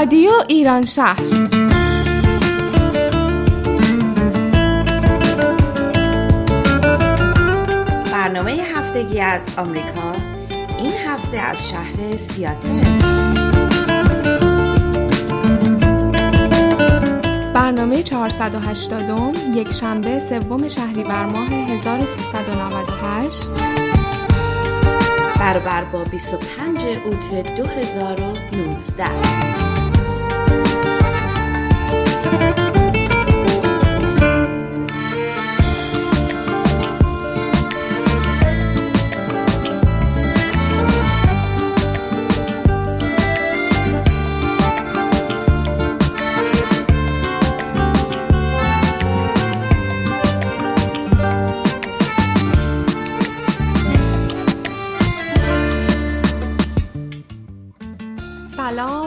رادیو 0.00 0.30
ایران 0.48 0.84
شهر. 0.84 1.22
برنامه 8.12 8.52
هفتگی 8.52 9.20
از 9.20 9.58
آمریکا 9.58 10.12
این 10.78 10.92
هفته 11.06 11.38
از 11.38 11.70
شهر 11.70 12.16
سیاتل. 12.16 12.80
برنامه 17.54 18.02
480 18.02 19.36
یک 19.54 19.72
شنبه 19.72 20.20
سوم 20.20 20.68
شهریور 20.68 21.26
ماه 21.26 21.52
1398 21.52 23.50
برابر 25.40 25.84
با 25.84 26.04
25 26.04 26.78
اوت 27.04 27.56
2019 27.56 29.69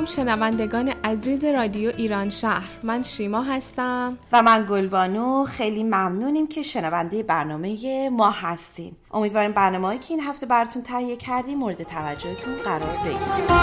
سلام 0.05 0.27
شنوندگان 0.27 0.93
عزیز 1.03 1.43
رادیو 1.43 1.91
ایران 1.97 2.29
شهر. 2.29 2.69
من 2.83 3.03
شیما 3.03 3.41
هستم. 3.41 4.17
و 4.31 4.41
من 4.41 4.65
گلبانو. 4.69 5.45
خیلی 5.45 5.83
ممنونیم 5.83 6.47
که 6.47 6.61
شنونده 6.61 7.23
برنامه 7.23 8.09
ما 8.09 8.31
هستین. 8.31 8.95
امیدواریم 9.11 9.51
برنامه 9.51 9.87
هایی 9.87 9.99
که 9.99 10.05
این 10.09 10.19
هفته 10.19 10.45
براتون 10.45 10.81
تهیه 10.81 11.15
کردیم 11.15 11.57
مورد 11.57 11.83
توجهتون 11.83 12.53
قرار 12.63 12.97
بگیره 13.05 13.53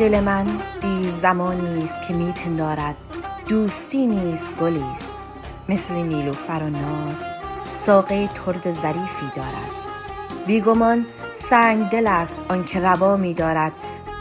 دل 0.00 0.20
من 0.20 0.46
دیر 0.80 1.10
زمانی 1.10 1.84
است 1.84 2.02
که 2.08 2.14
میپندارد 2.14 2.96
دوستی 3.48 4.06
نیز 4.06 4.40
گلی 4.60 4.84
است. 4.94 5.14
مثل 5.68 5.94
نیلوفر 5.94 6.62
و 6.62 6.70
ناز 6.70 7.24
ساقه 7.74 8.28
ترد 8.28 8.70
ظریفی 8.70 9.26
دارد. 9.36 9.70
بیگمان 10.46 11.06
سنگ 11.50 11.88
دل 11.88 12.06
است 12.06 12.44
آنکه 12.48 12.80
روا 12.80 13.16
میدارد 13.16 13.72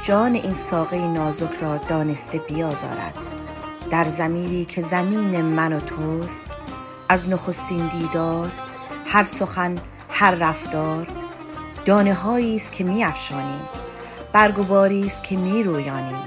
جان 0.03 0.35
این 0.35 0.53
ساقه 0.53 1.07
نازک 1.07 1.53
را 1.61 1.77
دانسته 1.77 2.37
بیازارد. 2.37 3.17
در 3.91 4.07
زمینی 4.07 4.65
که 4.65 4.81
زمین 4.81 5.41
من 5.41 5.73
و 5.73 5.79
توست 5.79 6.45
از 7.09 7.29
نخستین 7.29 7.87
دیدار 7.87 8.51
هر 9.05 9.23
سخن 9.23 9.75
هر 10.09 10.31
رفتار 10.31 11.07
دانه 11.85 12.27
است 12.55 12.73
که 12.73 12.83
میافشانیم 12.83 13.61
برگ 13.61 13.78
و 14.33 14.63
باری 14.63 15.05
است 15.05 15.23
که 15.23 15.37
می 15.37 15.63
رویانیم. 15.63 16.17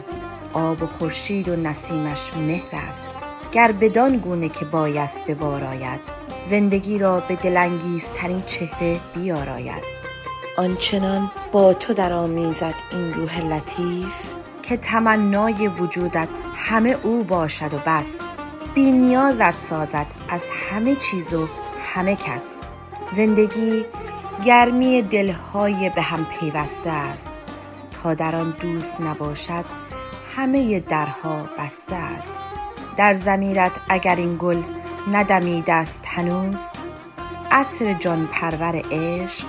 آب 0.52 0.82
و 0.82 0.86
خورشید 0.86 1.48
و 1.48 1.56
نسیمش 1.56 2.30
مهر 2.36 2.68
است. 2.72 3.06
گر 3.52 3.72
بدان 3.72 4.16
گونه 4.16 4.48
که 4.48 4.64
بایست 4.64 5.26
به 5.26 5.34
بار 5.34 5.64
آید 5.64 6.00
زندگی 6.50 6.98
را 6.98 7.20
به 7.20 7.36
دلانگیزترین 7.36 8.42
چهره 8.46 9.00
بیاراید. 9.14 9.84
آنچنان 10.56 11.30
با 11.52 11.74
تو 11.74 11.94
در 11.94 12.12
آمیزد 12.12 12.74
این 12.92 13.14
روح 13.14 13.40
لطیف. 13.40 14.12
که 14.62 14.76
تمنای 14.76 15.68
وجودت 15.68 16.28
همه 16.56 16.96
او 17.02 17.24
باشد 17.24 17.74
و 17.74 17.78
بس. 17.86 18.18
بی 18.74 18.90
نیازت 18.90 19.58
سازد 19.58 20.06
از 20.28 20.42
همه 20.70 20.94
چیز 20.94 21.34
و 21.34 21.48
همه 21.94 22.16
کس. 22.16 22.54
زندگی 23.12 23.84
گرمی 24.44 25.02
دلهای 25.02 25.90
به 25.90 26.02
هم 26.02 26.26
پیوسته 26.40 26.90
است. 26.90 27.31
تا 28.02 28.14
در 28.14 28.36
آن 28.36 28.54
دوست 28.60 29.00
نباشد 29.00 29.64
همه 30.36 30.80
درها 30.80 31.42
بسته 31.58 31.96
است. 31.96 32.28
در 32.96 33.14
زمیرت 33.14 33.72
اگر 33.88 34.16
این 34.16 34.36
گل 34.38 34.62
ندمیده 35.12 35.72
است 35.72 36.04
هنوز 36.06 36.60
عطر 37.50 37.92
جان 37.92 38.28
پرور 38.32 38.82
عشق 38.90 39.46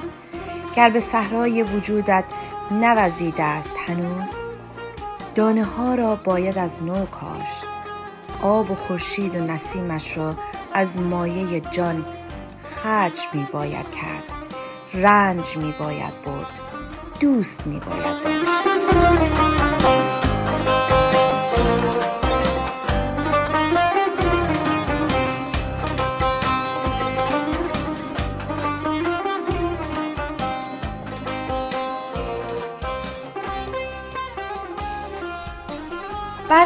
گر 0.75 0.89
به 0.89 0.99
صحرای 0.99 1.63
وجودت 1.63 2.23
نوزیده 2.71 3.43
است 3.43 3.73
هنوز 3.87 4.29
دانه 5.35 5.63
ها 5.63 5.95
را 5.95 6.15
باید 6.15 6.57
از 6.57 6.83
نو 6.83 7.05
کاشت. 7.05 7.65
آب 8.41 8.71
و 8.71 8.75
خورشید 8.75 9.35
و 9.35 9.39
نسیمش 9.39 10.17
را 10.17 10.35
از 10.73 10.97
مایه 10.97 11.59
جان 11.59 12.05
خرج 12.63 13.19
می 13.33 13.47
باید 13.51 13.85
کرد 13.91 14.23
رنج 14.93 15.57
می 15.57 15.73
باید 15.79 16.23
برد. 16.25 16.62
دوست 17.19 17.67
می 17.67 17.79
باید 17.79 18.23
داشت. 18.23 19.42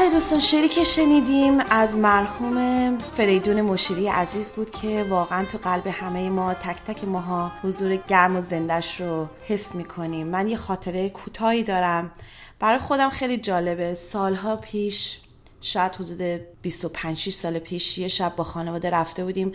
بله 0.08 0.16
دوستان 0.16 0.40
شعری 0.40 0.70
که 0.70 0.84
شنیدیم 0.84 1.60
از 1.70 1.96
مرحوم 1.96 2.98
فریدون 2.98 3.62
مشیری 3.62 4.08
عزیز 4.08 4.48
بود 4.48 4.72
که 4.72 5.06
واقعا 5.10 5.46
تو 5.46 5.58
قلب 5.58 5.88
همه 5.88 6.30
ما 6.30 6.54
تک 6.54 6.78
تک 6.88 7.04
ماها 7.04 7.52
حضور 7.64 7.96
گرم 7.96 8.36
و 8.36 8.42
زندش 8.42 9.02
رو 9.02 9.28
حس 9.48 9.76
می‌کنیم. 9.76 10.28
من 10.28 10.48
یه 10.48 10.58
خاطره 10.58 11.10
کوتاهی 11.10 11.64
دارم. 11.64 12.12
برای 12.60 12.80
خودم 12.80 13.10
خیلی 13.10 13.38
جالبه. 13.38 13.96
سالها 13.96 14.56
پیش 14.56 15.20
شاید 15.62 15.96
حدود 15.96 16.22
25 16.62 17.30
سال 17.30 17.60
پیش 17.60 17.98
یه 17.98 18.08
شب 18.08 18.36
با 18.36 18.44
خانواده 18.44 18.90
رفته 18.90 19.24
بودیم 19.24 19.52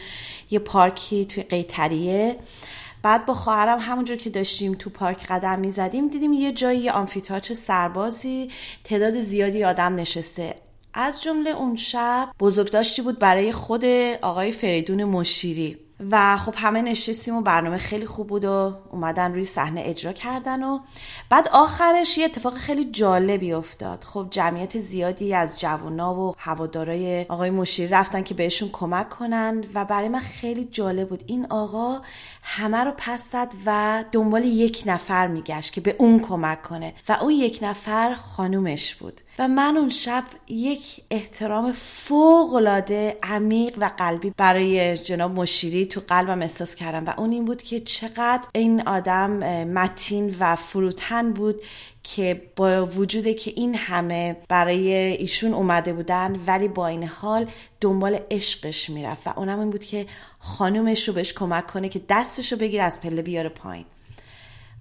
یه 0.51 0.59
پارکی 0.59 1.25
توی 1.27 1.43
قیتریه. 1.43 2.37
بعد 3.03 3.27
با 3.27 3.35
خواهرم 3.35 3.79
همونجور 3.79 4.17
که 4.17 4.31
داشتیم 4.31 4.75
تو 4.75 4.91
پارک 4.91 5.27
قدم 5.27 5.59
می‌زدیم 5.59 6.09
دیدیم 6.09 6.33
یه 6.33 6.53
جایی 6.53 6.81
یه 6.81 6.93
آمفیتئاتر 6.93 7.55
سربازی 7.55 8.51
تعداد 8.85 9.21
زیادی 9.21 9.65
آدم 9.65 9.95
نشسته. 9.95 10.55
از 10.95 11.23
جمله 11.23 11.51
اون 11.51 11.77
شب 11.77 12.29
بزرگداشتی 12.41 13.03
بود 13.03 13.19
برای 13.19 13.53
خود 13.53 13.85
آقای 14.23 14.53
فریدون 14.53 15.05
مشیری. 15.05 15.79
و 16.11 16.37
خب 16.39 16.55
همه 16.57 16.83
نشستیم 16.83 17.37
و 17.37 17.41
برنامه 17.41 17.79
خیلی 17.79 18.07
خوب 18.07 18.27
بود 18.27 18.45
و 18.45 18.75
اومدن 18.91 19.33
روی 19.33 19.45
صحنه 19.45 19.83
اجرا 19.85 20.13
کردن 20.13 20.63
و 20.63 20.79
بعد 21.31 21.49
آخرش 21.49 22.19
یه 22.19 22.25
اتفاق 22.25 22.55
خیلی 22.55 22.85
جالبی 22.85 23.53
افتاد. 23.53 24.05
خب 24.05 24.27
جمعیت 24.31 24.79
زیادی 24.79 25.35
از 25.35 25.61
جوانا 25.61 26.15
و 26.15 26.35
هوادارای 26.39 27.27
آقای 27.29 27.51
مشیری 27.51 27.89
رفتن 27.89 28.23
که 28.23 28.35
بهشون 28.35 28.69
کمک 28.73 29.09
کنن 29.09 29.65
و 29.75 29.85
برای 29.85 30.09
من 30.09 30.19
خیلی 30.19 30.65
جالب 30.65 31.09
بود. 31.09 31.25
این 31.27 31.47
آقا 31.51 32.01
همه 32.43 32.79
رو 32.79 32.93
پس 32.97 33.31
زد 33.33 33.55
و 33.67 34.05
دنبال 34.13 34.45
یک 34.45 34.83
نفر 34.87 35.27
میگشت 35.27 35.73
که 35.73 35.81
به 35.81 35.97
اون 35.99 36.21
کمک 36.21 36.63
کنه. 36.63 36.95
و 37.09 37.13
اون 37.13 37.31
یک 37.31 37.59
نفر 37.63 38.15
خانومش 38.15 38.95
بود. 38.95 39.21
و 39.39 39.49
من 39.49 39.77
اون 39.77 39.91
شب 39.91 40.25
یک 40.49 41.01
احترام 41.11 41.73
فوق 41.73 42.55
العاده 42.55 43.19
عمیق 43.23 43.75
و 43.79 43.91
قلبی 43.99 44.31
برای 44.37 44.99
جناب 44.99 45.41
مشیری 45.41 45.87
تو 45.87 46.01
قلبم 46.09 46.43
احساس 46.43 46.75
کردم. 46.75 47.05
و 47.05 47.21
اون 47.21 47.33
این 47.33 47.45
بود 47.45 47.63
که 47.63 47.81
چقدر 47.81 48.43
این 48.53 48.89
آدم 48.89 49.31
متین 49.65 50.37
و 50.41 50.57
فروتن 50.57 51.33
بود 51.33 51.63
که 52.03 52.43
با 52.57 52.87
وجود 52.87 53.37
که 53.37 53.53
این 53.57 53.75
همه 53.75 54.37
برای 54.49 54.93
ایشون 54.95 55.55
اومده 55.55 55.93
بودن 55.93 56.41
ولی 56.47 56.69
با 56.69 56.87
این 56.87 57.05
حال 57.05 57.47
دنبال 57.81 58.19
عشقش 58.31 58.91
می‌رفت 58.91 59.27
و 59.27 59.33
اونم 59.37 59.61
این 59.61 59.71
بود 59.71 59.85
که 59.85 60.07
خانومش 60.39 61.09
رو 61.09 61.15
بهش 61.15 61.33
کمک 61.33 61.67
کنه 61.67 61.89
که 61.89 62.01
دستش 62.09 62.53
رو 62.53 62.59
بگیره 62.59 62.83
از 62.83 63.01
پله 63.01 63.23
بیاره 63.23 63.49
پایین. 63.49 63.85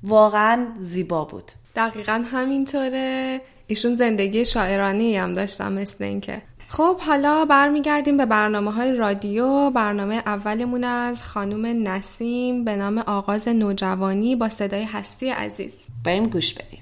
واقعا 0.04 0.68
زیبا 0.80 1.26
بود. 1.26 1.52
دقیقا 1.76 2.24
همینطوره. 2.32 3.42
ایشون 3.68 3.94
زندگی 3.94 4.46
شاعرانی 4.46 5.18
هم 5.18 5.34
داشتم 5.34 5.74
مثل 5.74 6.04
اینکه. 6.04 6.42
خب 6.68 7.00
حالا 7.00 7.46
برمیگردیم 7.46 8.18
به 8.18 8.26
برنامه 8.26 8.72
های 8.72 8.96
رادیو. 8.96 9.70
برنامه 9.70 10.16
اولمون 10.16 10.84
از 10.84 11.24
خانم 11.24 11.88
نسیم 11.88 12.66
به 12.66 12.76
نام 12.76 12.98
آغاز 12.98 13.48
نوجوانی 13.48 14.36
با 14.36 14.50
صدای 14.50 14.84
هستی 14.84 15.30
عزیز. 15.30 15.80
بریم 16.06 16.28
گوش 16.28 16.54
بدیم. 16.54 16.81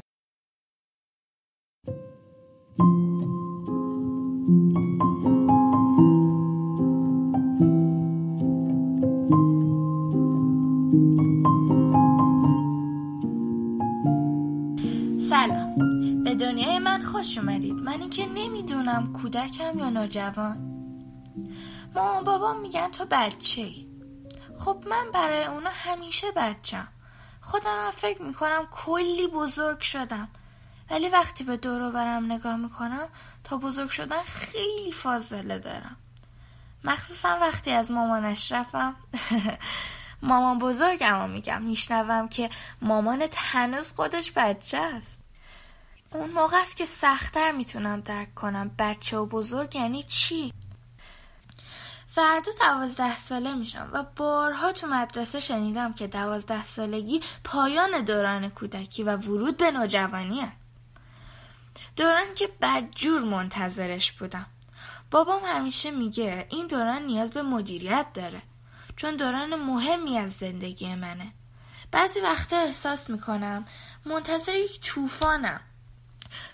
خوش 17.19 17.37
اومدید. 17.37 17.73
من 17.73 18.01
اینکه 18.01 18.25
نمی‌دونم 18.25 19.13
کودکم 19.13 19.79
یا 19.79 19.89
نوجوان. 19.89 20.57
مامان 21.95 22.23
بابام 22.23 22.59
میگن 22.59 22.91
تو 22.91 23.05
بچه 23.11 23.61
ای. 23.61 23.87
خب 24.59 24.83
من 24.89 25.11
برای 25.13 25.43
اونا 25.43 25.69
همیشه 25.73 26.31
بچم. 26.35 26.87
خودم 27.41 27.85
هم 27.85 27.91
فکر 27.91 28.21
می‌کنم 28.21 28.67
کلی 28.71 29.27
بزرگ 29.27 29.79
شدم. 29.79 30.27
ولی 30.91 31.09
وقتی 31.09 31.43
به 31.43 31.57
دور 31.57 31.91
برم 31.91 32.31
نگاه 32.31 32.55
می‌کنم 32.55 33.07
تا 33.43 33.57
بزرگ 33.57 33.89
شدن 33.89 34.21
خیلی 34.25 34.91
فاصله 34.91 35.59
دارم. 35.59 35.95
مخصوصا 36.83 37.37
وقتی 37.41 37.71
از 37.71 37.91
مامانش 37.91 38.51
رفتم. 38.51 38.95
مامان 40.21 40.59
بزرگم 40.59 41.29
میگم. 41.29 41.61
میشنوم 41.61 42.27
که 42.27 42.49
مامانت 42.81 43.33
هنوز 43.37 43.91
خودش 43.91 44.31
بچه 44.35 44.77
است. 44.77 45.18
اون 46.11 46.29
موقع 46.29 46.57
است 46.61 46.77
که 46.77 46.85
سختتر 46.85 47.51
می‌تونم 47.51 48.01
درک 48.01 48.35
کنم. 48.35 48.71
بچه 48.79 49.17
و 49.17 49.25
بزرگ 49.25 49.75
یعنی 49.75 50.03
چی؟ 50.03 50.53
فردا 52.07 52.51
دوازده 52.61 53.17
ساله 53.17 53.53
میشم 53.53 53.89
و 53.93 54.03
بارها 54.15 54.71
تو 54.71 54.87
مدرسه 54.87 55.39
شنیدم 55.39 55.93
که 55.93 56.07
دوازده 56.07 56.63
سالگی 56.63 57.21
پایان 57.43 58.01
دوران 58.01 58.49
کودکی 58.49 59.03
و 59.03 59.17
ورود 59.17 59.57
به 59.57 59.71
نوجوانیه 59.71 60.51
دوران 61.95 62.33
که 62.35 62.49
بدجور 62.61 63.21
منتظرش 63.21 64.11
بودم. 64.11 64.45
بابام 65.11 65.41
همیشه 65.45 65.91
میگه 65.91 66.47
این 66.49 66.67
دوران 66.67 67.01
نیاز 67.01 67.31
به 67.31 67.41
مدیریت 67.41 68.05
داره 68.13 68.41
چون 68.95 69.15
دوران 69.15 69.55
مهمی 69.55 70.17
از 70.17 70.31
زندگی 70.31 70.95
منه. 70.95 71.31
بعضی 71.91 72.19
وقتا 72.19 72.57
احساس 72.57 73.09
می‌کنم 73.09 73.65
منتظر 74.05 74.55
یک 74.55 74.81
طوفانم. 74.81 75.61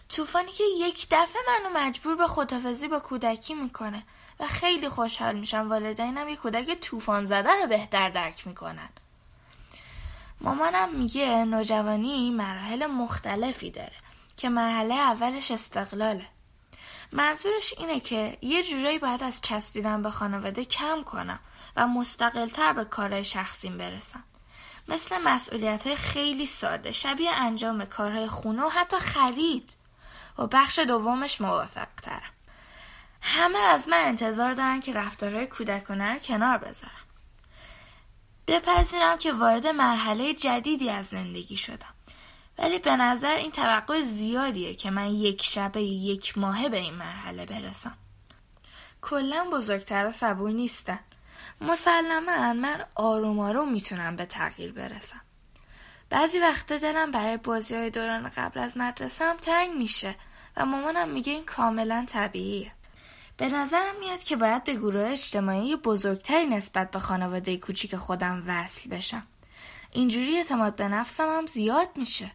طوفانی 0.09 0.51
که 0.51 0.63
یک 0.63 1.07
دفعه 1.11 1.41
منو 1.47 1.79
مجبور 1.79 2.15
به 2.15 2.27
خدافزی 2.27 2.87
با 2.87 2.99
کودکی 2.99 3.53
می‌کنه 3.53 4.03
و 4.39 4.47
خیلی 4.47 4.89
خوشحال 4.89 5.35
میشم 5.35 5.69
والدینم 5.69 6.29
یک 6.29 6.39
کودک 6.39 6.79
طوفان 6.79 7.25
زده 7.25 7.51
رو 7.61 7.67
بهتر 7.67 8.09
درک 8.09 8.47
می‌کنن. 8.47 8.89
مامانم 10.41 10.95
میگه 10.95 11.45
نوجوانی 11.45 12.31
مراحل 12.31 12.85
مختلفی 12.85 13.71
داره 13.71 13.95
که 14.37 14.49
مرحله 14.49 14.95
اولش 14.95 15.51
استقلاله. 15.51 16.25
منظورش 17.11 17.73
اینه 17.77 17.99
که 17.99 18.37
یه 18.41 18.63
جورایی 18.63 18.99
باید 18.99 19.23
از 19.23 19.41
چسبیدن 19.41 20.01
به 20.01 20.09
خانواده 20.09 20.65
کم 20.65 21.03
کنم 21.03 21.39
و 21.75 21.87
مستقلتر 21.87 22.73
به 22.73 22.85
کارهای 22.85 23.23
شخصیم 23.23 23.77
برسم. 23.77 24.23
مثل 24.87 25.17
مسئولیت 25.17 25.87
های 25.87 25.95
خیلی 25.95 26.45
ساده 26.45 26.91
شبیه 26.91 27.31
انجام 27.31 27.85
کارهای 27.85 28.27
خونه 28.27 28.63
و 28.63 28.69
حتی 28.69 28.97
خرید. 28.97 29.75
و 30.37 30.47
بخش 30.47 30.79
دومش 30.79 31.41
موافق 31.41 31.87
ترم 32.01 32.31
همه 33.21 33.59
از 33.59 33.87
من 33.87 34.01
انتظار 34.05 34.53
دارن 34.53 34.79
که 34.79 34.93
رفتارهای 34.93 35.47
کودکانه 35.47 36.13
رو 36.13 36.19
کنار 36.19 36.57
بذارم. 36.57 36.91
بپذیرم 38.47 39.17
که 39.17 39.33
وارد 39.33 39.67
مرحله 39.67 40.33
جدیدی 40.33 40.89
از 40.89 41.05
زندگی 41.05 41.57
شدم. 41.57 41.93
ولی 42.57 42.79
به 42.79 42.95
نظر 42.95 43.35
این 43.35 43.51
توقع 43.51 44.01
زیادیه 44.01 44.75
که 44.75 44.91
من 44.91 45.07
یک 45.07 45.43
شبه 45.43 45.81
یک 45.81 46.37
ماهه 46.37 46.69
به 46.69 46.77
این 46.77 46.93
مرحله 46.93 47.45
برسم. 47.45 47.97
کلا 49.01 49.49
بزرگتر 49.53 50.11
صبور 50.11 50.51
نیستن. 50.51 50.99
مسلما 51.61 52.53
من 52.53 52.85
آروم 52.95 53.39
آروم 53.39 53.71
می‌تونم 53.71 54.15
به 54.15 54.25
تغییر 54.25 54.71
برسم. 54.71 55.21
بعضی 56.09 56.39
وقتا 56.39 56.77
دلم 56.77 57.11
برای 57.11 57.37
بازی 57.37 57.75
های 57.75 57.89
دوران 57.89 58.29
قبل 58.29 58.59
از 58.59 58.77
مدرسه 58.77 59.25
هم 59.25 59.37
تنگ 59.37 59.75
میشه 59.77 60.15
و 60.57 60.65
مامانم 60.65 61.09
میگه 61.09 61.33
این 61.33 61.45
کاملا 61.45 62.05
طبیعیه. 62.09 62.71
به 63.37 63.49
نظرم 63.49 63.95
میاد 63.99 64.23
که 64.23 64.35
باید 64.35 64.63
به 64.63 64.73
گروه 64.73 65.09
اجتماعی 65.11 65.75
بزرگتری 65.75 66.45
نسبت 66.45 66.91
به 66.91 66.99
خانواده 66.99 67.57
کوچیک 67.57 67.95
خودم 67.95 68.43
وصل 68.47 68.89
بشم. 68.89 69.23
اینجوری 69.91 70.37
اعتماد 70.37 70.75
به 70.75 70.87
نفسم 70.87 71.27
هم 71.27 71.45
زیاد 71.45 71.89
میشه. 71.95 72.31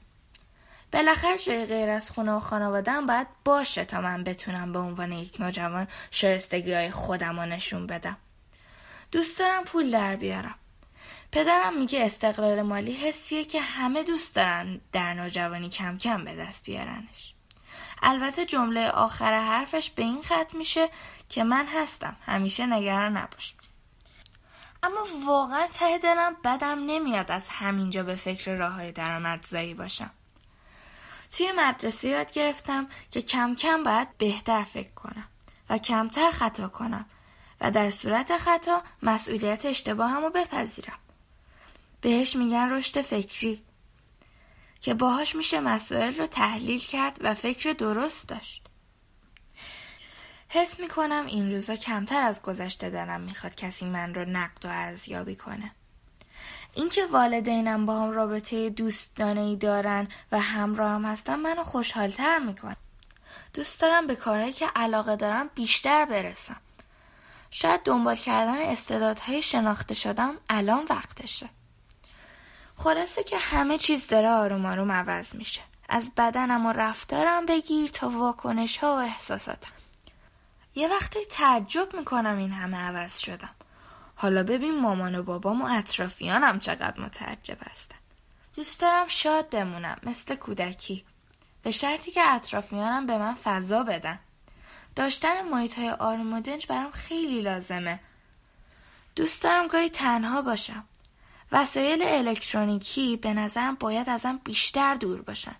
بالاخره 0.93 1.39
جای 1.39 1.67
غیر 1.67 1.89
از 1.89 2.11
خونه 2.11 2.33
و 2.33 2.41
خانوادم 2.41 3.07
باید 3.07 3.27
باشه 3.45 3.85
تا 3.85 4.01
من 4.01 4.25
بتونم 4.25 4.73
به 4.73 4.79
عنوان 4.79 5.13
یک 5.13 5.41
نوجوان 5.41 5.89
شایستگی 6.11 6.73
های 6.73 6.91
خودم 6.91 7.41
رو 7.41 7.47
نشون 7.47 7.87
بدم. 7.87 8.17
دوست 9.13 9.39
دارم 9.39 9.65
پول 9.65 9.91
در 9.91 10.17
بیارم. 10.17 10.55
پدرم 11.33 11.79
میگه 11.79 12.05
استقلال 12.05 12.63
مالی 12.63 12.93
حسیه 12.93 13.45
که 13.45 13.61
همه 13.61 14.03
دوست 14.03 14.35
دارن 14.37 14.81
در 14.93 15.15
نوجوانی 15.15 15.69
کم 15.69 15.99
کم 15.99 16.25
به 16.25 16.37
دست 16.37 16.65
بیارنش. 16.65 17.35
البته 18.03 18.47
جمله 18.47 18.89
آخر 18.89 19.41
حرفش 19.41 19.91
به 19.91 20.03
این 20.03 20.23
ختم 20.23 20.59
میشه 20.59 20.89
که 21.29 21.45
من 21.45 21.67
هستم. 21.67 22.17
همیشه 22.27 22.67
نگران 22.67 23.17
نباش. 23.17 23.55
اما 24.83 25.07
واقعا 25.27 25.67
ته 25.67 25.99
دلم 25.99 26.37
بدم 26.45 26.79
نمیاد 26.87 27.31
از 27.31 27.49
همینجا 27.49 28.03
به 28.03 28.15
فکر 28.15 28.55
راه 28.55 28.73
های 28.73 28.93
درآمدزایی 28.93 29.75
باشم. 29.75 30.11
توی 31.31 31.53
مدرسه 31.53 32.09
یاد 32.09 32.33
گرفتم 32.33 32.89
که 33.11 33.23
کم 33.23 33.55
کم 33.55 33.83
باید 33.83 34.19
بهتر 34.19 34.65
فکر 34.65 34.91
کنم 34.91 35.29
و 35.71 35.79
کمتر 35.79 36.31
خطا 36.31 36.69
کنم 36.69 37.07
و 37.61 37.71
در 37.71 37.91
صورت 37.91 38.37
خطا 38.37 38.83
مسئولیت 39.03 39.67
اشتباهم 39.67 40.23
رو 40.23 40.31
بپذیرم. 40.31 40.99
بهش 42.01 42.37
میگن 42.37 42.71
رشد 42.71 43.01
فکری 43.01 43.63
که 44.81 44.95
باهاش 44.95 45.35
میشه 45.35 45.61
مسائل 45.61 46.17
رو 46.17 46.27
تحلیل 46.27 46.81
کرد 46.81 47.19
و 47.21 47.35
فکر 47.35 47.73
درست 47.73 48.29
داشت. 48.29 48.67
حس 50.49 50.81
می‌کنم 50.81 51.27
این 51.27 51.53
روزا 51.53 51.77
کمتر 51.77 52.23
از 52.23 52.43
گذشته 52.43 52.91
دلم 52.91 53.21
می‌خواد 53.21 53.55
کسی 53.55 53.85
من 53.85 54.15
رو 54.15 54.25
نقد 54.25 54.65
و 54.65 54.69
ارزیابی 54.69 55.37
کنه. 55.37 55.73
اینکه 56.75 57.07
والدینم 57.07 57.87
با 57.87 58.01
هم 58.01 58.11
رابطه 58.11 58.71
دوستانه 58.71 59.41
ای 59.41 59.57
دارن 59.57 60.09
و 60.33 60.41
همراه 60.41 60.91
هم 60.91 61.05
هستن 61.05 61.37
منو 61.37 61.63
خوشحالتر 61.63 62.39
میکن 62.39 62.77
دوست 63.55 63.81
دارم 63.81 64.07
به 64.07 64.17
کارهایی 64.17 64.53
که 64.53 64.67
علاقه 64.77 65.17
دارم 65.17 65.51
بیشتر 65.55 66.05
برسم. 66.05 66.57
شاید 67.51 67.83
دنبال 67.83 68.17
کردن 68.17 68.59
استعدادهای 68.59 69.43
شناخته 69.43 69.95
شدم 69.95 70.35
الان 70.49 70.87
وقتشه. 70.91 71.49
خلاصه 72.83 73.25
که 73.25 73.39
همه 73.39 73.79
چیز 73.79 74.07
داره 74.07 74.29
آروم 74.29 74.67
آروم 74.67 74.93
عوض 74.93 75.35
میشه. 75.35 75.61
از 75.89 76.13
بدنم 76.17 76.67
و 76.67 76.73
رفتارم 76.73 77.47
بگیر 77.47 77.91
تا 77.91 78.09
واکنش 78.09 78.79
ها 78.79 78.95
و 78.95 78.99
احساساتم. 78.99 79.73
یه 80.75 80.89
وقتی 80.89 81.19
تعجب 81.31 81.97
می‌کنم 81.97 82.39
این 82.39 82.53
همه 82.53 82.77
عوض 82.77 83.19
شدم. 83.19 83.55
حالا 84.15 84.43
ببین 84.43 84.81
مامان 84.81 85.15
و 85.15 85.23
بابام 85.23 85.63
و 85.63 85.79
اطرافیانم 85.79 86.61
چقدر 86.61 87.01
متعجب 87.01 87.59
هستن. 87.71 87.97
دوست 88.57 88.81
دارم 88.81 89.07
شاد 89.09 89.51
بمونم 89.51 89.99
مثل 90.03 90.35
کودکی. 90.35 91.05
به 91.63 91.71
شرطی 91.71 92.11
که 92.11 92.35
اطرافیانم 92.35 93.07
به 93.07 93.19
من 93.19 93.35
فضا 93.35 93.83
بدن. 93.83 94.19
داشتن 94.97 95.43
محیط 95.43 95.79
های 95.79 95.91
آروم 95.91 96.33
و 96.33 96.41
دنج 96.41 96.67
برام 96.67 96.91
خیلی 96.91 97.41
لازمه. 97.41 98.01
دوست 99.17 99.43
دارم 99.43 99.67
گاهی 99.67 99.91
تنها 99.91 100.43
باشم. 100.43 100.85
وسایل 101.53 102.03
الکترونیکی 102.03 103.17
به 103.17 103.35
نظرم 103.35 103.75
باید 103.75 104.09
ازم 104.09 104.41
بیشتر 104.45 104.95
دور 104.95 105.23
باشن. 105.23 105.55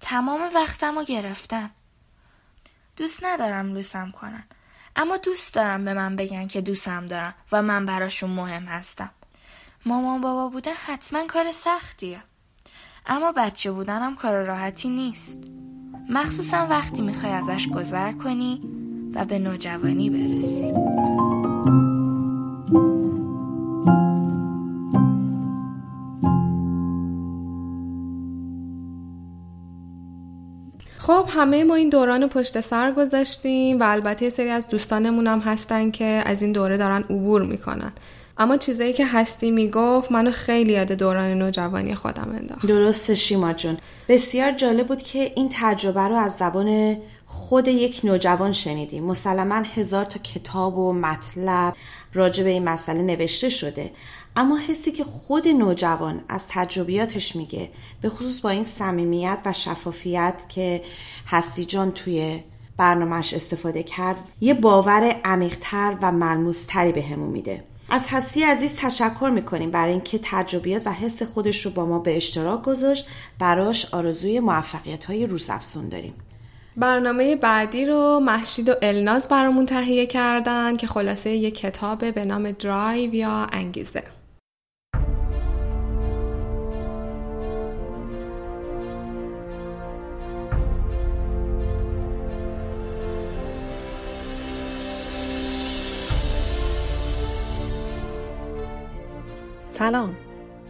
تمام 0.00 0.40
وقتم 0.54 0.98
رو 0.98 1.04
گرفتن 1.04 1.70
دوست 2.96 3.24
ندارم 3.24 3.74
لوسم 3.74 4.10
کنن. 4.10 4.44
اما 4.96 5.16
دوست 5.16 5.54
دارم 5.54 5.84
به 5.84 5.94
من 5.94 6.16
بگن 6.16 6.46
که 6.46 6.60
دوستم 6.60 7.06
دارم 7.06 7.34
و 7.52 7.62
من 7.62 7.86
براشون 7.86 8.30
مهم 8.30 8.64
هستم. 8.64 9.10
مامان 9.86 10.20
بابا 10.20 10.48
بودن 10.48 10.72
حتما 10.72 11.26
کار 11.26 11.52
سختیه. 11.52 12.22
اما 13.06 13.32
بچه 13.32 13.72
بودنم 13.72 14.16
کار 14.16 14.44
راحتی 14.44 14.88
نیست. 14.88 15.38
مخصوصا 16.10 16.66
وقتی 16.66 17.02
می‌خوای 17.02 17.32
ازش 17.32 17.68
گذر 17.68 18.12
کنی 18.12 18.62
و 19.14 19.24
به 19.24 19.38
نوجوانی 19.38 20.10
برسی. 20.10 20.72
خب 31.12 31.28
همه 31.28 31.64
ما 31.64 31.74
این 31.74 31.88
دوران 31.88 32.28
پشت 32.28 32.60
سر 32.60 32.92
گذاشتیم 32.92 33.80
و 33.80 33.82
البته 33.82 34.30
سری 34.30 34.48
از 34.50 34.68
دوستانمون 34.68 35.26
هم 35.26 35.38
هستن 35.38 35.90
که 35.90 36.04
از 36.04 36.42
این 36.42 36.52
دوره 36.52 36.76
دارن 36.76 37.04
عبور 37.10 37.42
می‌کنن. 37.42 37.92
اما 38.38 38.56
چیزایی 38.56 38.92
که 38.92 39.06
هستی 39.06 39.50
می‌گفت 39.50 40.12
منو 40.12 40.30
خیلی 40.30 40.72
یاد 40.72 40.92
دوران 40.92 41.38
نوجوانی 41.38 41.94
خودم 41.94 42.36
انداخت. 42.38 42.66
درست 42.66 43.14
شیما 43.14 43.52
جون. 43.52 43.78
بسیار 44.08 44.52
جالب 44.52 44.86
بود 44.86 45.02
که 45.02 45.32
این 45.36 45.48
تجربه 45.52 46.00
رو 46.00 46.16
از 46.16 46.32
زبان 46.32 46.96
خود 47.26 47.68
یک 47.68 48.00
نوجوان 48.04 48.52
شنیدیم. 48.52 49.04
مسلما 49.04 49.54
هزار 49.54 50.04
تا 50.04 50.18
کتاب 50.18 50.78
و 50.78 50.92
مطلب 50.92 51.74
راجع 52.14 52.44
به 52.44 52.50
این 52.50 52.64
مسئله 52.64 53.02
نوشته 53.02 53.48
شده. 53.48 53.90
اما 54.36 54.58
حسی 54.58 54.92
که 54.92 55.04
خود 55.04 55.48
نوجوان 55.48 56.24
از 56.28 56.44
تجربیاتش 56.48 57.36
میگه 57.36 57.68
به 58.00 58.08
خصوص 58.08 58.40
با 58.40 58.50
این 58.50 58.64
صمیمیت 58.64 59.38
و 59.44 59.52
شفافیت 59.52 60.34
که 60.48 60.82
هستی 61.26 61.64
جان 61.64 61.90
توی 61.90 62.42
برنامهش 62.76 63.34
استفاده 63.34 63.82
کرد 63.82 64.18
یه 64.40 64.54
باور 64.54 65.16
عمیقتر 65.24 65.96
و 66.02 66.12
ملموستری 66.12 66.92
به 66.92 67.02
همون 67.02 67.28
میده. 67.28 67.64
از 67.90 68.02
هستی 68.08 68.42
عزیز 68.42 68.76
تشکر 68.76 69.30
می‌کنیم 69.34 69.70
برای 69.70 69.92
اینکه 69.92 70.20
تجربیات 70.22 70.86
و 70.86 70.92
حس 70.92 71.22
خودش 71.22 71.66
رو 71.66 71.70
با 71.70 71.86
ما 71.86 71.98
به 71.98 72.16
اشتراک 72.16 72.62
گذاشت. 72.62 73.06
براش 73.38 73.94
آرزوی 73.94 74.40
موفقیت 74.40 75.04
های 75.04 75.26
روزافزون 75.26 75.88
داریم. 75.88 76.14
برنامه 76.76 77.36
بعدی 77.36 77.86
رو 77.86 78.20
محشید 78.20 78.68
و 78.68 78.74
الناز 78.82 79.28
برامون 79.28 79.66
تهیه 79.66 80.06
کردن 80.06 80.76
که 80.76 80.86
خلاصه 80.86 81.30
یک 81.30 81.54
کتاب 81.54 82.14
به 82.14 82.24
نام 82.24 82.50
درایو 82.50 83.14
یا 83.14 83.46
انگیزه. 83.52 84.02
سلام. 99.72 100.16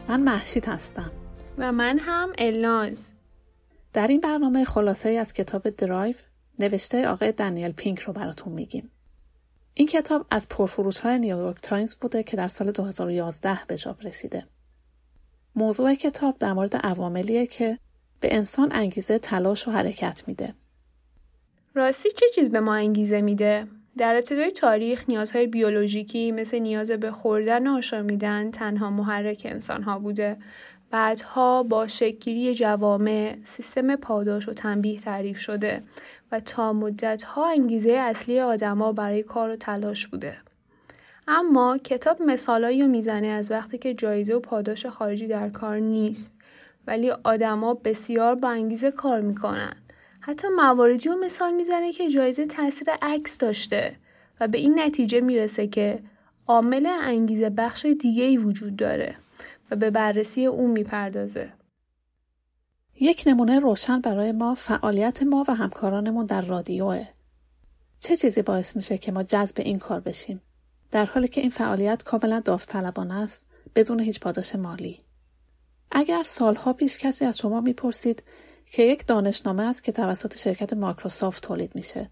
من 0.08 0.20
مهشید 0.20 0.64
هستم. 0.64 1.12
و 1.58 1.72
من 1.72 1.98
هم 1.98 2.32
الناز. 2.38 3.12
در 3.92 4.06
این 4.06 4.20
برنامه 4.20 4.64
خلاصه 4.64 5.08
از 5.08 5.32
کتاب 5.32 5.70
درایو 5.70 6.14
نوشته 6.58 7.08
آقای 7.08 7.32
دنیل 7.32 7.72
پینک 7.72 7.98
رو 7.98 8.12
براتون 8.12 8.52
میگیم. 8.52 8.90
این 9.74 9.88
کتاب 9.88 10.26
از 10.30 10.48
پرفروش 10.48 10.98
های 10.98 11.18
نیویورک 11.18 11.60
تایمز 11.62 11.94
بوده 11.94 12.22
که 12.22 12.36
در 12.36 12.48
سال 12.48 12.70
2011 12.70 13.58
به 13.66 13.76
چاپ 13.76 14.06
رسیده. 14.06 14.46
موضوع 15.54 15.94
کتاب 15.94 16.38
در 16.38 16.52
مورد 16.52 16.76
عواملیه 16.76 17.46
که 17.46 17.78
به 18.20 18.36
انسان 18.36 18.72
انگیزه 18.72 19.18
تلاش 19.18 19.68
و 19.68 19.70
حرکت 19.70 20.22
میده. 20.26 20.54
راستی 21.74 22.08
چه 22.10 22.26
چیز 22.34 22.50
به 22.50 22.60
ما 22.60 22.74
انگیزه 22.74 23.20
میده؟ 23.20 23.68
در 23.98 24.14
ابتدای 24.14 24.50
تاریخ 24.50 25.04
نیازهای 25.08 25.46
بیولوژیکی 25.46 26.32
مثل 26.32 26.58
نیاز 26.58 26.90
به 26.90 27.10
خوردن 27.10 27.66
و 27.66 27.76
آشامیدن 27.76 28.50
تنها 28.50 28.90
محرک 28.90 29.42
انسانها 29.44 29.98
بوده. 29.98 30.36
بعدها 30.90 31.62
با 31.62 31.86
شکلی 31.86 32.54
جوامع 32.54 33.36
سیستم 33.44 33.96
پاداش 33.96 34.48
و 34.48 34.52
تنبیه 34.52 35.00
تعریف 35.00 35.38
شده 35.38 35.82
و 36.32 36.40
تا 36.40 36.72
مدتها 36.72 37.50
انگیزه 37.50 37.92
اصلی 37.92 38.40
آدما 38.40 38.92
برای 38.92 39.22
کار 39.22 39.50
و 39.50 39.56
تلاش 39.56 40.06
بوده. 40.06 40.36
اما 41.28 41.78
کتاب 41.78 42.22
مثالایی 42.22 42.82
رو 42.82 42.88
می‌زنه 42.88 43.26
از 43.26 43.50
وقتی 43.50 43.78
که 43.78 43.94
جایزه 43.94 44.34
و 44.34 44.40
پاداش 44.40 44.86
خارجی 44.86 45.26
در 45.26 45.48
کار 45.48 45.78
نیست 45.78 46.34
ولی 46.86 47.10
آدما 47.10 47.74
بسیار 47.74 48.34
با 48.34 48.48
انگیزه 48.50 48.90
کار 48.90 49.20
می‌کنن. 49.20 49.81
حتی 50.24 50.48
مواردی 50.56 51.08
رو 51.08 51.16
مثال 51.16 51.54
می‌زنه 51.54 51.92
که 51.92 52.10
جایزه 52.10 52.46
تاثیر 52.46 52.88
عکس 53.02 53.38
داشته 53.38 53.96
و 54.40 54.48
به 54.48 54.58
این 54.58 54.80
نتیجه 54.80 55.20
می‌رسه 55.20 55.66
که 55.66 56.02
عامل 56.46 56.86
انگیزه 56.86 57.50
بخش 57.50 57.86
دیگه 57.86 58.24
ای 58.24 58.36
وجود 58.36 58.76
داره 58.76 59.16
و 59.70 59.76
به 59.76 59.90
بررسی 59.90 60.46
اون 60.46 60.70
می‌پردازه. 60.70 61.52
یک 63.00 63.22
نمونه 63.26 63.58
روشن 63.58 64.00
برای 64.00 64.32
ما 64.32 64.54
فعالیت 64.54 65.22
ما 65.22 65.44
و 65.48 65.54
همکارانمون 65.54 66.26
در 66.26 66.42
رادیوه. 66.42 67.06
چه 68.00 68.16
چیزی 68.16 68.42
باعث 68.42 68.76
میشه 68.76 68.98
که 68.98 69.12
ما 69.12 69.22
جذب 69.22 69.56
این 69.58 69.78
کار 69.78 70.00
بشیم؟ 70.00 70.42
در 70.90 71.04
حالی 71.04 71.28
که 71.28 71.40
این 71.40 71.50
فعالیت 71.50 72.02
کاملا 72.02 72.40
داوطلبانه 72.40 73.14
است 73.14 73.46
بدون 73.74 74.00
هیچ 74.00 74.20
پاداش 74.20 74.54
مالی. 74.54 75.00
اگر 75.90 76.22
سالها 76.22 76.72
پیش 76.72 76.98
کسی 76.98 77.24
از 77.24 77.38
شما 77.38 77.60
می‌پرسید 77.60 78.22
که 78.72 78.82
یک 78.82 79.06
دانشنامه 79.06 79.62
است 79.62 79.84
که 79.84 79.92
توسط 79.92 80.36
شرکت 80.36 80.72
مایکروسافت 80.72 81.42
تولید 81.42 81.74
میشه 81.74 82.10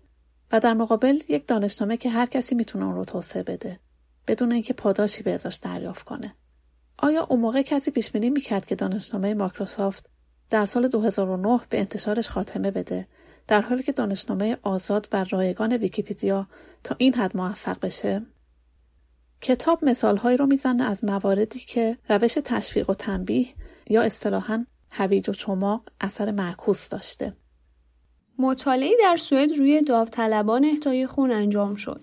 و 0.52 0.60
در 0.60 0.74
مقابل 0.74 1.20
یک 1.28 1.46
دانشنامه 1.46 1.96
که 1.96 2.10
هر 2.10 2.26
کسی 2.26 2.54
می‌تونه 2.54 2.84
اون 2.84 2.94
رو 2.94 3.04
توسعه 3.04 3.42
بده 3.42 3.80
بدون 4.26 4.52
اینکه 4.52 4.72
پاداشی 4.72 5.22
به 5.22 5.32
ازاش 5.32 5.56
دریافت 5.56 6.04
کنه. 6.04 6.34
آیا 6.98 7.26
اون 7.30 7.40
موقع 7.40 7.62
کسی 7.62 7.90
پیش 7.90 8.10
بینی 8.10 8.30
می‌کرد 8.30 8.66
که 8.66 8.74
دانشنامه 8.74 9.34
مایکروسافت 9.34 10.10
در 10.50 10.66
سال 10.66 10.88
2009 10.88 11.60
به 11.68 11.78
انتشارش 11.78 12.28
خاتمه 12.28 12.70
بده 12.70 13.08
در 13.46 13.60
حالی 13.60 13.82
که 13.82 13.92
دانشنامه 13.92 14.56
آزاد 14.62 15.08
و 15.12 15.24
رایگان 15.30 15.72
ویکیپیدیا 15.72 16.46
تا 16.84 16.94
این 16.98 17.14
حد 17.14 17.36
موفق 17.36 17.80
بشه؟ 17.80 18.22
کتاب 19.40 19.84
مثالهایی 19.84 20.36
رو 20.36 20.46
می‌زنه 20.46 20.84
از 20.84 21.04
مواردی 21.04 21.58
که 21.58 21.98
روش 22.08 22.34
تشویق 22.44 22.90
و 22.90 22.94
تنبیه 22.94 23.46
یا 23.90 24.02
اصطلاحا 24.02 24.66
هویج 24.90 25.30
و 25.30 25.32
چماق 25.32 25.82
اثر 26.00 26.30
معکوس 26.30 26.88
داشته. 26.88 27.32
مطالعه 28.38 28.96
در 29.00 29.16
سوئد 29.16 29.52
روی 29.52 29.82
داوطلبان 29.82 30.64
اهدای 30.64 31.06
خون 31.06 31.30
انجام 31.30 31.74
شد. 31.74 32.00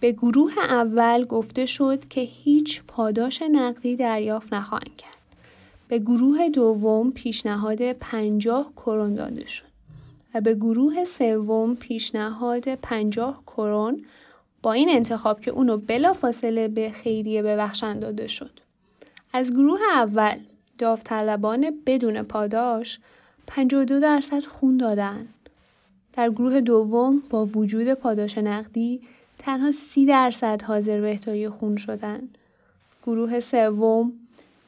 به 0.00 0.12
گروه 0.12 0.52
اول 0.58 1.24
گفته 1.24 1.66
شد 1.66 2.08
که 2.08 2.20
هیچ 2.20 2.82
پاداش 2.88 3.42
نقدی 3.42 3.96
دریافت 3.96 4.52
نخواهند 4.52 4.96
کرد. 4.96 5.12
به 5.88 5.98
گروه 5.98 6.48
دوم 6.48 7.10
پیشنهاد 7.10 7.92
پنجاه 7.92 8.72
کرون 8.76 9.14
داده 9.14 9.46
شد 9.46 9.72
و 10.34 10.40
به 10.40 10.54
گروه 10.54 11.04
سوم 11.04 11.74
پیشنهاد 11.74 12.74
پنجاه 12.74 13.42
کرون 13.46 14.04
با 14.62 14.72
این 14.72 14.90
انتخاب 14.90 15.40
که 15.40 15.50
اونو 15.50 15.76
بلافاصله 15.76 16.68
به 16.68 16.90
خیریه 16.90 17.42
ببخشند 17.42 18.00
داده 18.00 18.26
شد. 18.26 18.60
از 19.32 19.52
گروه 19.52 19.80
اول 19.92 20.38
داوطلبان 20.82 21.82
بدون 21.86 22.22
پاداش 22.22 22.98
52 23.46 24.00
درصد 24.00 24.44
خون 24.44 24.76
دادن. 24.76 25.28
در 26.12 26.30
گروه 26.30 26.60
دوم 26.60 27.22
با 27.30 27.46
وجود 27.46 27.94
پاداش 27.94 28.38
نقدی 28.38 29.00
تنها 29.38 29.70
30 29.70 30.06
درصد 30.06 30.62
حاضر 30.62 31.00
به 31.00 31.50
خون 31.50 31.76
شدند. 31.76 32.38
گروه 33.02 33.40
سوم 33.40 34.12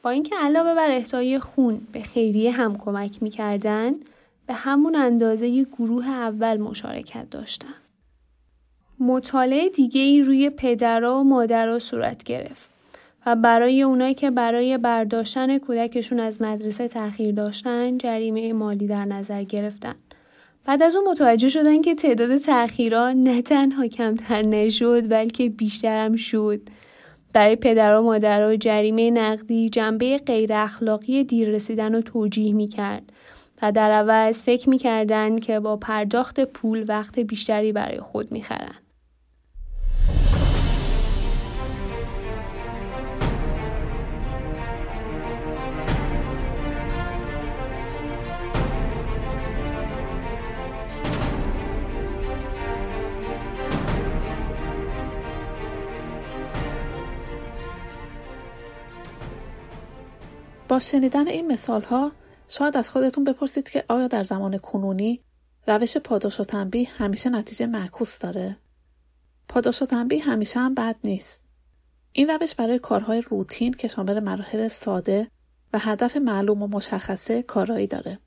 با 0.03 0.09
اینکه 0.09 0.35
علاوه 0.35 0.75
بر 0.75 0.91
اهدای 0.91 1.39
خون 1.39 1.87
به 1.91 2.01
خیریه 2.01 2.51
هم 2.51 2.77
کمک 2.77 3.23
می‌کردن 3.23 3.93
به 4.47 4.53
همون 4.53 4.95
اندازه 4.95 5.63
گروه 5.63 6.07
اول 6.07 6.57
مشارکت 6.57 7.29
داشتن. 7.29 7.75
مطالعه 8.99 9.69
دیگه 9.69 10.01
ای 10.01 10.21
روی 10.21 10.49
پدرها 10.49 11.19
و 11.19 11.23
مادرها 11.23 11.79
صورت 11.79 12.23
گرفت. 12.23 12.74
و 13.25 13.35
برای 13.35 13.81
اونایی 13.81 14.13
که 14.13 14.31
برای 14.31 14.77
برداشتن 14.77 15.57
کودکشون 15.57 16.19
از 16.19 16.41
مدرسه 16.41 16.87
تأخیر 16.87 17.35
داشتن 17.35 17.97
جریمه 17.97 18.53
مالی 18.53 18.87
در 18.87 19.05
نظر 19.05 19.43
گرفتن. 19.43 19.95
بعد 20.65 20.83
از 20.83 20.95
اون 20.95 21.07
متوجه 21.11 21.49
شدن 21.49 21.81
که 21.81 21.95
تعداد 21.95 22.37
تأخیرها 22.37 23.11
نه 23.11 23.41
تنها 23.41 23.87
کمتر 23.87 24.41
نشد 24.41 25.09
بلکه 25.09 25.49
بیشترم 25.49 26.15
شد. 26.15 26.61
برای 27.33 27.55
پدر 27.55 27.95
و 27.95 28.01
مادر 28.01 28.47
و 28.47 28.55
جریمه 28.55 29.11
نقدی 29.11 29.69
جنبه 29.69 30.17
غیر 30.17 30.53
اخلاقی 30.53 31.23
دیر 31.23 31.49
رسیدن 31.49 31.95
رو 31.95 32.01
توجیه 32.01 32.53
می 32.53 32.67
کرد 32.67 33.11
و 33.61 33.71
در 33.71 33.91
عوض 33.91 34.43
فکر 34.43 34.69
می 34.69 34.77
کردن 34.77 35.39
که 35.39 35.59
با 35.59 35.77
پرداخت 35.77 36.39
پول 36.39 36.85
وقت 36.87 37.19
بیشتری 37.19 37.71
برای 37.71 37.99
خود 37.99 38.31
می 38.31 38.41
خرن. 38.41 38.84
با 60.67 60.79
شنیدن 60.79 61.27
این 61.27 61.51
مثال 61.51 61.81
ها 61.81 62.11
شاید 62.47 62.77
از 62.77 62.89
خودتون 62.89 63.23
بپرسید 63.23 63.69
که 63.69 63.83
آیا 63.89 64.07
در 64.07 64.23
زمان 64.23 64.57
کنونی 64.57 65.21
روش 65.67 65.97
پاداش 65.97 66.39
و 66.39 66.43
تنبیه 66.43 66.89
همیشه 66.89 67.29
نتیجه 67.29 67.65
معکوس 67.65 68.19
داره؟ 68.19 68.57
پاداش 69.47 69.81
و 69.81 69.85
تنبیه 69.85 70.23
همیشه 70.23 70.59
هم 70.59 70.75
بد 70.75 70.95
نیست. 71.03 71.41
این 72.11 72.29
روش 72.29 72.55
برای 72.55 72.79
کارهای 72.79 73.21
روتین 73.21 73.73
که 73.73 73.87
شامل 73.87 74.19
مراحل 74.19 74.67
ساده 74.67 75.27
و 75.73 75.79
هدف 75.79 76.17
معلوم 76.17 76.63
و 76.63 76.67
مشخصه 76.67 77.43
کارایی 77.43 77.87
داره. 77.87 78.19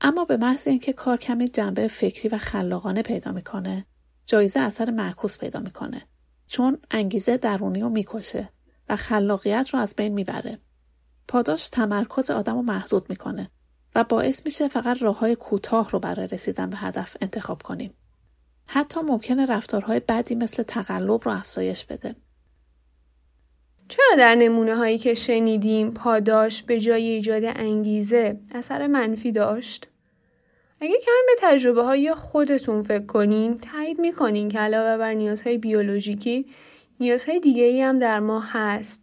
اما 0.00 0.24
به 0.24 0.36
محض 0.36 0.68
اینکه 0.68 0.92
کار 0.92 1.16
کمی 1.16 1.48
جنبه 1.48 1.88
فکری 1.88 2.28
و 2.28 2.38
خلاقانه 2.38 3.02
پیدا 3.02 3.32
می‌کنه، 3.32 3.86
جایزه 4.26 4.60
اثر 4.60 4.90
معکوس 4.90 5.38
پیدا 5.38 5.60
می‌کنه. 5.60 6.02
چون 6.46 6.78
انگیزه 6.90 7.36
درونی 7.36 7.80
رو 7.80 7.88
می‌کشه 7.88 8.48
و 8.88 8.96
خلاقیت 8.96 9.68
رو 9.72 9.78
از 9.78 9.94
بین 9.96 10.14
می‌بره. 10.14 10.58
پاداش 11.28 11.68
تمرکز 11.68 12.30
آدم 12.30 12.54
رو 12.54 12.62
محدود 12.62 13.06
می‌کنه 13.10 13.50
و 13.94 14.04
باعث 14.04 14.42
میشه 14.44 14.68
فقط 14.68 15.02
راه 15.02 15.18
های 15.18 15.36
کوتاه 15.36 15.90
رو 15.90 15.98
برای 15.98 16.26
رسیدن 16.26 16.70
به 16.70 16.76
هدف 16.76 17.16
انتخاب 17.20 17.62
کنیم. 17.62 17.94
حتی 18.66 19.00
ممکنه 19.00 19.46
رفتارهای 19.46 20.00
بدی 20.08 20.34
مثل 20.34 20.62
تقلب 20.62 21.20
رو 21.24 21.30
افزایش 21.30 21.84
بده. 21.84 22.16
چرا 23.88 24.16
در 24.18 24.34
نمونه 24.34 24.76
هایی 24.76 24.98
که 24.98 25.14
شنیدیم 25.14 25.90
پاداش 25.90 26.62
به 26.62 26.80
جای 26.80 27.08
ایجاد 27.08 27.42
انگیزه 27.44 28.40
اثر 28.50 28.86
منفی 28.86 29.32
داشت؟ 29.32 29.88
اگه 30.80 30.98
کمی 30.98 31.14
به 31.26 31.32
تجربه 31.40 31.82
های 31.82 32.14
خودتون 32.14 32.82
فکر 32.82 33.06
کنین 33.06 33.58
تایید 33.58 34.00
می‌کنین 34.00 34.48
که 34.48 34.58
علاوه 34.58 34.96
بر 34.98 35.14
نیازهای 35.14 35.58
بیولوژیکی 35.58 36.46
نیازهای 37.00 37.40
دیگه 37.40 37.62
ای 37.62 37.82
هم 37.82 37.98
در 37.98 38.20
ما 38.20 38.40
هست 38.40 39.00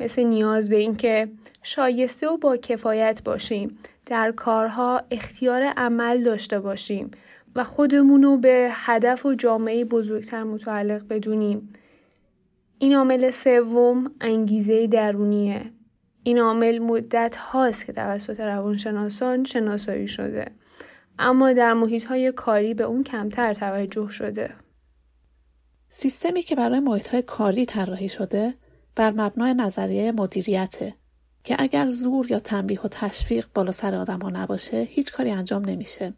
مثل 0.00 0.22
نیاز 0.22 0.68
به 0.68 0.76
اینکه 0.76 1.28
شایسته 1.66 2.28
و 2.28 2.36
با 2.36 2.56
کفایت 2.56 3.22
باشیم. 3.24 3.78
در 4.06 4.32
کارها 4.32 5.02
اختیار 5.10 5.62
عمل 5.62 6.22
داشته 6.22 6.60
باشیم 6.60 7.10
و 7.56 7.64
خودمون 7.64 8.22
رو 8.22 8.36
به 8.36 8.68
هدف 8.72 9.26
و 9.26 9.34
جامعه 9.34 9.84
بزرگتر 9.84 10.42
متعلق 10.42 11.08
بدونیم. 11.08 11.72
این 12.78 12.96
عامل 12.96 13.30
سوم 13.30 14.10
انگیزه 14.20 14.86
درونیه. 14.86 15.72
این 16.22 16.38
عامل 16.38 16.78
مدت 16.78 17.36
هاست 17.36 17.86
که 17.86 17.92
توسط 17.92 18.40
روانشناسان 18.40 19.44
شناسایی 19.44 20.08
شده. 20.08 20.50
اما 21.18 21.52
در 21.52 21.72
محیط 21.72 22.04
های 22.04 22.32
کاری 22.32 22.74
به 22.74 22.84
اون 22.84 23.02
کمتر 23.02 23.54
توجه 23.54 24.08
شده. 24.08 24.54
سیستمی 25.88 26.42
که 26.42 26.56
برای 26.56 26.80
محیط 26.80 27.08
های 27.08 27.22
کاری 27.22 27.66
طراحی 27.66 28.08
شده 28.08 28.54
بر 28.96 29.10
مبنای 29.10 29.54
نظریه 29.54 30.12
مدیریته. 30.12 30.94
که 31.44 31.56
اگر 31.58 31.90
زور 31.90 32.30
یا 32.30 32.38
تنبیه 32.38 32.80
و 32.80 32.88
تشویق 32.88 33.46
بالا 33.54 33.72
سر 33.72 33.94
آدم 33.94 34.18
ها 34.18 34.30
نباشه 34.30 34.76
هیچ 34.76 35.12
کاری 35.12 35.30
انجام 35.30 35.64
نمیشه. 35.64 36.14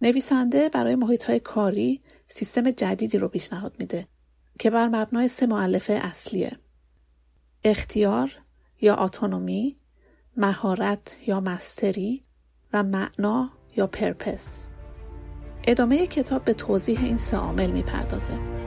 نویسنده 0.00 0.68
برای 0.68 0.94
محیط 0.94 1.24
های 1.24 1.40
کاری 1.40 2.00
سیستم 2.28 2.70
جدیدی 2.70 3.18
رو 3.18 3.28
پیشنهاد 3.28 3.76
میده 3.78 4.08
که 4.58 4.70
بر 4.70 4.88
مبنای 4.88 5.28
سه 5.28 5.46
معلفه 5.46 5.92
اصلیه. 5.92 6.56
اختیار 7.64 8.32
یا 8.80 8.96
اتونومی، 8.96 9.76
مهارت 10.36 11.16
یا 11.26 11.40
مستری 11.40 12.24
و 12.72 12.82
معنا 12.82 13.50
یا 13.76 13.86
پرپس. 13.86 14.66
ادامه 15.64 16.06
کتاب 16.06 16.44
به 16.44 16.54
توضیح 16.54 17.00
این 17.00 17.16
سه 17.16 17.36
عامل 17.36 17.70
می‌پردازه. 17.70 18.65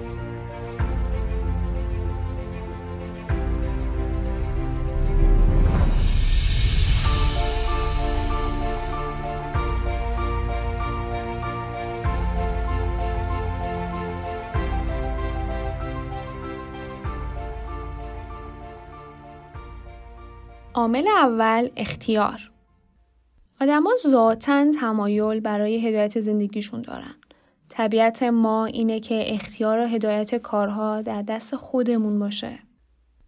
عامل 20.80 21.08
اول 21.08 21.70
اختیار 21.78 22.52
آدما 23.62 23.92
ذاتا 24.08 24.72
تمایل 24.72 25.40
برای 25.40 25.88
هدایت 25.88 26.20
زندگیشون 26.20 26.82
دارن. 26.82 27.16
طبیعت 27.70 28.24
ما 28.24 28.66
اینه 28.66 29.00
که 29.00 29.34
اختیار 29.34 29.80
و 29.80 29.88
هدایت 29.88 30.36
کارها 30.36 31.02
در 31.02 31.22
دست 31.22 31.56
خودمون 31.56 32.20
باشه. 32.20 32.60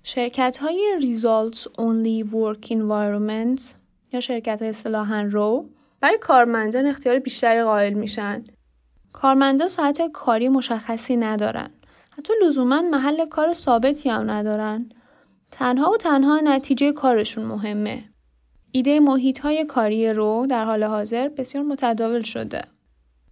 شرکت 0.04 0.58
های 0.58 1.00
Results 1.02 1.58
Only 1.58 2.32
Work 2.34 2.68
Environment 2.68 3.62
یا 4.14 4.20
شرکت 4.20 4.60
های 4.60 4.70
اصطلاحا 4.70 5.22
رو 5.32 5.70
برای 6.00 6.18
کارمندان 6.18 6.86
اختیار 6.86 7.20
بیشتری 7.20 7.64
قائل 7.64 7.94
میشن. 7.94 8.44
کارمندا 9.14 9.68
ساعت 9.68 10.02
کاری 10.14 10.50
مشخصی 10.50 11.18
ندارن. 11.18 11.70
حتی 12.18 12.34
لزوما 12.46 12.82
محل 12.82 13.26
کار 13.26 13.54
ثابتی 13.54 14.10
هم 14.10 14.30
ندارن. 14.30 14.90
تنها 15.62 15.92
و 15.92 15.98
تنها 15.98 16.40
نتیجه 16.40 16.92
کارشون 16.92 17.46
مهمه. 17.46 18.04
ایده 18.72 19.00
محیط 19.00 19.40
های 19.40 19.66
کاری 19.66 20.14
ROWE 20.14 20.48
در 20.50 20.66
حال 20.66 20.84
حاضر 20.84 21.30
بسیار 21.30 21.64
متداول 21.64 22.22
شده. 22.22 22.62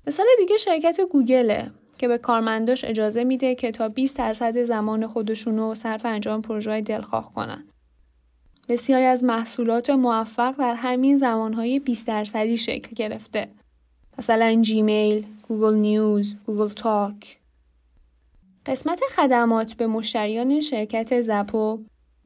مثال 0.07 0.25
دیگه 0.37 0.57
شرکت 0.57 1.01
گوگله 1.01 1.71
که 1.97 2.07
به 2.07 2.17
کارمنداش 2.17 2.85
اجازه 2.85 3.23
میده 3.23 3.55
که 3.55 3.71
تا 3.71 3.89
20 3.89 4.17
درصد 4.17 4.63
زمان 4.63 5.07
خودشون 5.07 5.57
رو 5.57 5.75
صرف 5.75 6.05
انجام 6.05 6.41
پروژه 6.41 6.81
دلخواه 6.81 7.33
کنن. 7.33 7.63
بسیاری 8.67 9.05
از 9.05 9.23
محصولات 9.23 9.89
موفق 9.89 10.55
در 10.57 10.73
همین 10.73 11.17
زمانهای 11.17 11.79
20 11.79 12.07
درصدی 12.07 12.57
شکل 12.57 12.95
گرفته. 12.95 13.47
مثلا 14.17 14.61
Gmail، 14.61 15.25
Google 15.47 15.75
News، 15.75 16.35
Google 16.45 16.69
Talk. 16.69 17.37
قسمت 18.65 18.99
خدمات 19.15 19.73
به 19.73 19.87
مشتریان 19.87 20.61
شرکت 20.61 21.21
زپو 21.21 21.79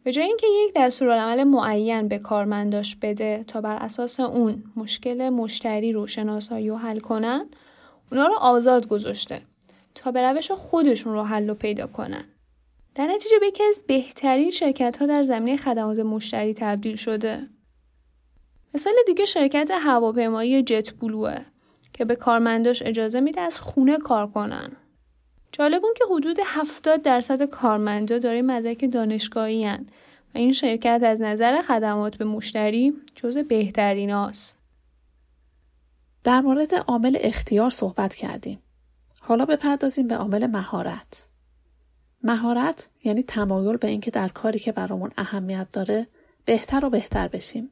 به 0.04 0.12
جای 0.12 0.26
اینکه 0.26 0.48
یک 0.48 0.72
دستورالعمل 0.76 1.44
معین 1.44 2.08
به 2.08 2.20
کارمنداش 2.20 2.96
بده 2.96 3.44
تا 3.48 3.62
بر 3.62 3.76
اساس 3.76 4.20
اون 4.20 4.64
مشکل 4.76 5.30
مشتری 5.30 5.92
رو 5.92 6.08
شناسایی 6.08 6.70
و 6.70 6.76
حل 6.76 7.00
کنن 7.00 7.50
اونا 8.12 8.28
رو 8.28 8.34
آزاد 8.34 8.88
گذاشته 8.88 9.42
تا 9.96 10.12
به 10.12 10.22
روش 10.22 10.52
خودشون 10.52 11.14
رو 11.14 11.24
حل 11.24 11.50
و 11.50 11.54
پیدا 11.54 11.88
کنن. 11.88 12.24
در 12.96 13.08
نتیجه 13.08 13.40
به 13.40 13.48
یکی 13.48 13.64
از 13.64 13.82
بهترین 13.88 14.52
شرکت 14.52 14.98
ها 14.98 15.06
در 15.06 15.24
زمینه 15.24 15.58
خدمات 15.58 16.00
مشتری 16.00 16.54
تبدیل 16.54 16.96
شده. 16.96 17.48
مثال 18.74 18.94
دیگه 19.08 19.26
شرکت 19.26 19.72
هواپیمایی 19.72 20.64
جت 20.64 20.94
بلوه 20.94 21.38
که 21.94 22.06
به 22.06 22.16
کارمنداش 22.16 22.84
اجازه 22.86 23.20
میده 23.20 23.42
از 23.42 23.60
خونه 23.60 23.98
کار 23.98 24.28
کنن. 24.28 24.72
جالب 25.54 25.86
اون 25.86 25.94
که 25.98 26.04
حدود 26.12 26.38
70 26.46 27.02
درصد 27.02 27.44
کارمندا 27.44 28.20
داره 28.20 28.42
مدرک 28.42 28.92
دانشگاهی 28.92 29.66
هن 29.66 29.86
و 30.36 30.38
این 30.38 30.54
شرکت 30.54 31.02
از 31.06 31.22
نظر 31.22 31.62
خدمات 31.62 32.16
به 32.16 32.26
مشتری 32.26 32.94
جز 33.16 33.38
بهترین 33.38 34.10
هاست. 34.10 34.58
در 36.24 36.42
مورد 36.42 36.74
عامل 36.74 37.18
اختیار 37.22 37.70
صحبت 37.70 38.16
کردیم. 38.16 38.60
حالا 39.20 39.46
بپردازیم 39.46 40.08
به 40.08 40.16
عامل 40.16 40.48
مهارت. 40.48 41.28
مهارت 42.24 42.90
یعنی 43.04 43.24
تمایل 43.24 43.78
به 43.78 43.88
اینکه 43.88 44.12
در 44.12 44.28
کاری 44.28 44.60
که 44.60 44.72
برامون 44.72 45.12
اهمیت 45.18 45.68
داره 45.74 46.08
بهتر 46.46 46.86
و 46.86 46.90
بهتر 46.90 47.28
بشیم. 47.28 47.70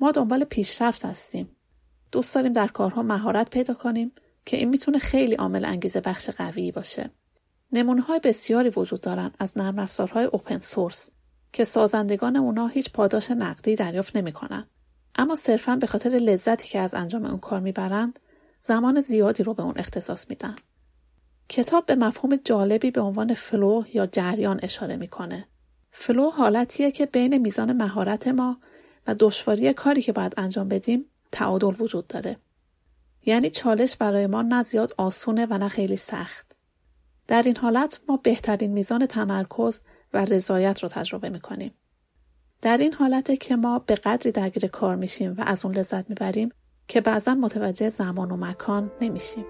ما 0.00 0.12
دنبال 0.12 0.44
پیشرفت 0.44 1.04
هستیم. 1.04 1.56
دوست 2.12 2.34
داریم 2.34 2.52
در 2.52 2.66
کارها 2.66 3.02
مهارت 3.02 3.50
پیدا 3.50 3.74
کنیم 3.74 4.12
که 4.48 4.56
این 4.56 4.68
می‌تونه 4.68 4.98
خیلی 4.98 5.34
عامل 5.34 5.64
انگیزه 5.64 6.00
بخش 6.00 6.30
قوی 6.30 6.72
باشه. 6.72 7.10
نمونه 7.72 8.02
های 8.02 8.20
بسیاری 8.24 8.68
وجود 8.68 9.00
دارن 9.00 9.30
از 9.38 9.52
نرم 9.58 9.78
افزارهای 9.78 10.24
اوپن 10.24 10.58
سورس 10.58 11.10
که 11.52 11.64
سازندگان 11.64 12.36
اونا 12.36 12.66
هیچ 12.66 12.92
پاداش 12.92 13.30
نقدی 13.30 13.76
دریافت 13.76 14.16
نمی‌کنن. 14.16 14.66
اما 15.14 15.36
صرفا 15.36 15.76
به 15.76 15.86
خاطر 15.86 16.10
لذتی 16.10 16.68
که 16.68 16.78
از 16.78 16.94
انجام 16.94 17.24
اون 17.24 17.38
کار 17.38 17.60
می‌برند 17.60 18.18
زمان 18.62 19.00
زیادی 19.00 19.42
رو 19.42 19.54
به 19.54 19.62
اون 19.62 19.74
اختصاص 19.76 20.30
میدن. 20.30 20.56
کتاب 21.48 21.86
به 21.86 21.94
مفهوم 21.94 22.36
جالبی 22.36 22.90
به 22.90 23.00
عنوان 23.00 23.34
فلو 23.34 23.84
یا 23.94 24.06
جریان 24.06 24.60
اشاره 24.62 24.96
می‌کنه. 24.96 25.48
فلو 25.90 26.30
حالتیه 26.30 26.90
که 26.90 27.06
بین 27.06 27.38
میزان 27.38 27.72
مهارت 27.72 28.28
ما 28.28 28.60
و 29.06 29.14
دشواری 29.18 29.72
کاری 29.72 30.02
که 30.02 30.12
باید 30.12 30.34
انجام 30.36 30.68
بدیم 30.68 31.04
تعادل 31.32 31.82
وجود 31.82 32.06
داره. 32.06 32.36
یعنی 33.28 33.50
چالش 33.50 33.96
برای 33.96 34.26
ما 34.26 34.42
نه 34.42 34.62
زیاد 34.62 34.94
آسونه 34.98 35.46
و 35.50 35.58
نه 35.58 35.68
خیلی 35.68 35.96
سخت. 35.96 36.56
در 37.26 37.42
این 37.42 37.56
حالت 37.56 38.00
ما 38.08 38.16
بهترین 38.16 38.72
میزان 38.72 39.06
تمرکز 39.06 39.78
و 40.12 40.24
رضایت 40.24 40.82
رو 40.82 40.88
تجربه 40.88 41.28
می‌کنیم. 41.30 41.72
در 42.60 42.76
این 42.76 42.92
حالت 42.92 43.40
که 43.40 43.56
ما 43.56 43.78
به 43.78 43.94
قدری 43.94 44.32
درگیر 44.32 44.66
کار 44.66 44.96
میشیم 44.96 45.34
و 45.38 45.42
از 45.46 45.64
اون 45.64 45.74
لذت 45.74 46.10
می‌بریم 46.10 46.52
که 46.88 47.00
بعضا 47.00 47.34
متوجه 47.34 47.90
زمان 47.90 48.30
و 48.30 48.36
مکان 48.36 48.90
نمیشیم. 49.00 49.46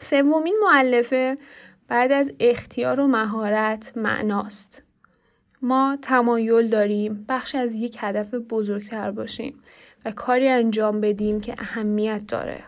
سومین 0.00 0.56
معلفه 0.62 1.38
بعد 1.92 2.12
از 2.12 2.32
اختیار 2.40 3.00
و 3.00 3.06
مهارت 3.06 3.92
معناست. 3.96 4.82
ما 5.62 5.98
تمایل 6.02 6.68
داریم 6.68 7.24
بخش 7.28 7.54
از 7.54 7.74
یک 7.74 7.96
هدف 8.00 8.34
بزرگتر 8.34 9.10
باشیم 9.10 9.54
و 10.04 10.10
کاری 10.10 10.48
انجام 10.48 11.00
بدیم 11.00 11.40
که 11.40 11.54
اهمیت 11.58 12.26
داره. 12.28 12.64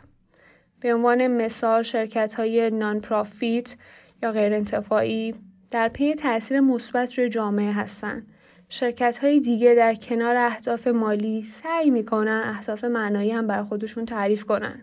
به 0.80 0.94
عنوان 0.94 1.26
مثال 1.26 1.82
شرکت 1.82 2.34
های 2.34 2.70
نان 2.70 3.00
پرافیت 3.00 3.76
یا 4.22 4.32
غیر 4.32 4.52
انتفاعی 4.54 5.34
در 5.70 5.88
پی 5.88 6.14
تاثیر 6.14 6.60
مثبت 6.60 7.18
روی 7.18 7.28
جامعه 7.28 7.72
هستند. 7.72 8.26
شرکت 8.68 9.18
های 9.18 9.40
دیگه 9.40 9.74
در 9.74 9.94
کنار 9.94 10.36
اهداف 10.36 10.86
مالی 10.86 11.42
سعی 11.42 11.90
می‌کنن 11.90 12.42
اهداف 12.44 12.84
معنایی 12.84 13.30
هم 13.30 13.46
بر 13.46 13.62
خودشون 13.62 14.04
تعریف 14.04 14.44
کنن. 14.44 14.82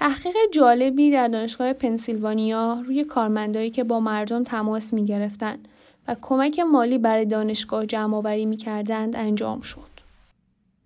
تحقیق 0.00 0.34
جالبی 0.52 1.10
در 1.10 1.28
دانشگاه 1.28 1.72
پنسیلوانیا 1.72 2.82
روی 2.84 3.04
کارمندایی 3.04 3.70
که 3.70 3.84
با 3.84 4.00
مردم 4.00 4.44
تماس 4.44 4.92
می 4.92 5.04
گرفتن 5.04 5.58
و 6.08 6.16
کمک 6.22 6.58
مالی 6.58 6.98
برای 6.98 7.24
دانشگاه 7.24 7.86
جمع 7.86 8.16
آوری 8.16 8.58
انجام 9.14 9.60
شد. 9.60 9.90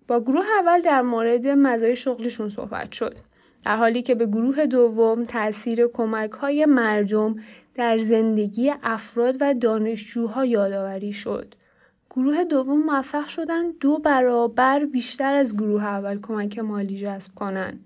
با 0.07 0.19
گروه 0.19 0.45
اول 0.59 0.81
در 0.81 1.01
مورد 1.01 1.47
مزایای 1.47 1.95
شغلشون 1.95 2.49
صحبت 2.49 2.91
شد. 2.91 3.17
در 3.65 3.75
حالی 3.75 4.01
که 4.01 4.15
به 4.15 4.25
گروه 4.25 4.65
دوم 4.65 5.25
تاثیر 5.25 5.87
کمک 5.87 6.31
های 6.31 6.65
مردم 6.65 7.35
در 7.75 7.97
زندگی 7.97 8.73
افراد 8.83 9.35
و 9.39 9.53
دانشجوها 9.53 10.45
یادآوری 10.45 11.13
شد. 11.13 11.55
گروه 12.09 12.43
دوم 12.43 12.83
موفق 12.83 13.27
شدن 13.27 13.71
دو 13.71 13.97
برابر 13.97 14.85
بیشتر 14.85 15.35
از 15.35 15.57
گروه 15.57 15.85
اول 15.85 16.19
کمک 16.21 16.59
مالی 16.59 16.97
جذب 16.97 17.35
کنند. 17.35 17.85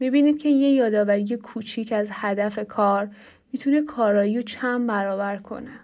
می‌بینید 0.00 0.42
که 0.42 0.48
یه 0.48 0.70
یادآوری 0.70 1.36
کوچیک 1.36 1.92
از 1.92 2.08
هدف 2.10 2.58
کار 2.58 3.10
می‌تونه 3.52 3.82
کارایی 3.82 4.36
رو 4.36 4.42
چند 4.42 4.86
برابر 4.86 5.36
کنه. 5.36 5.80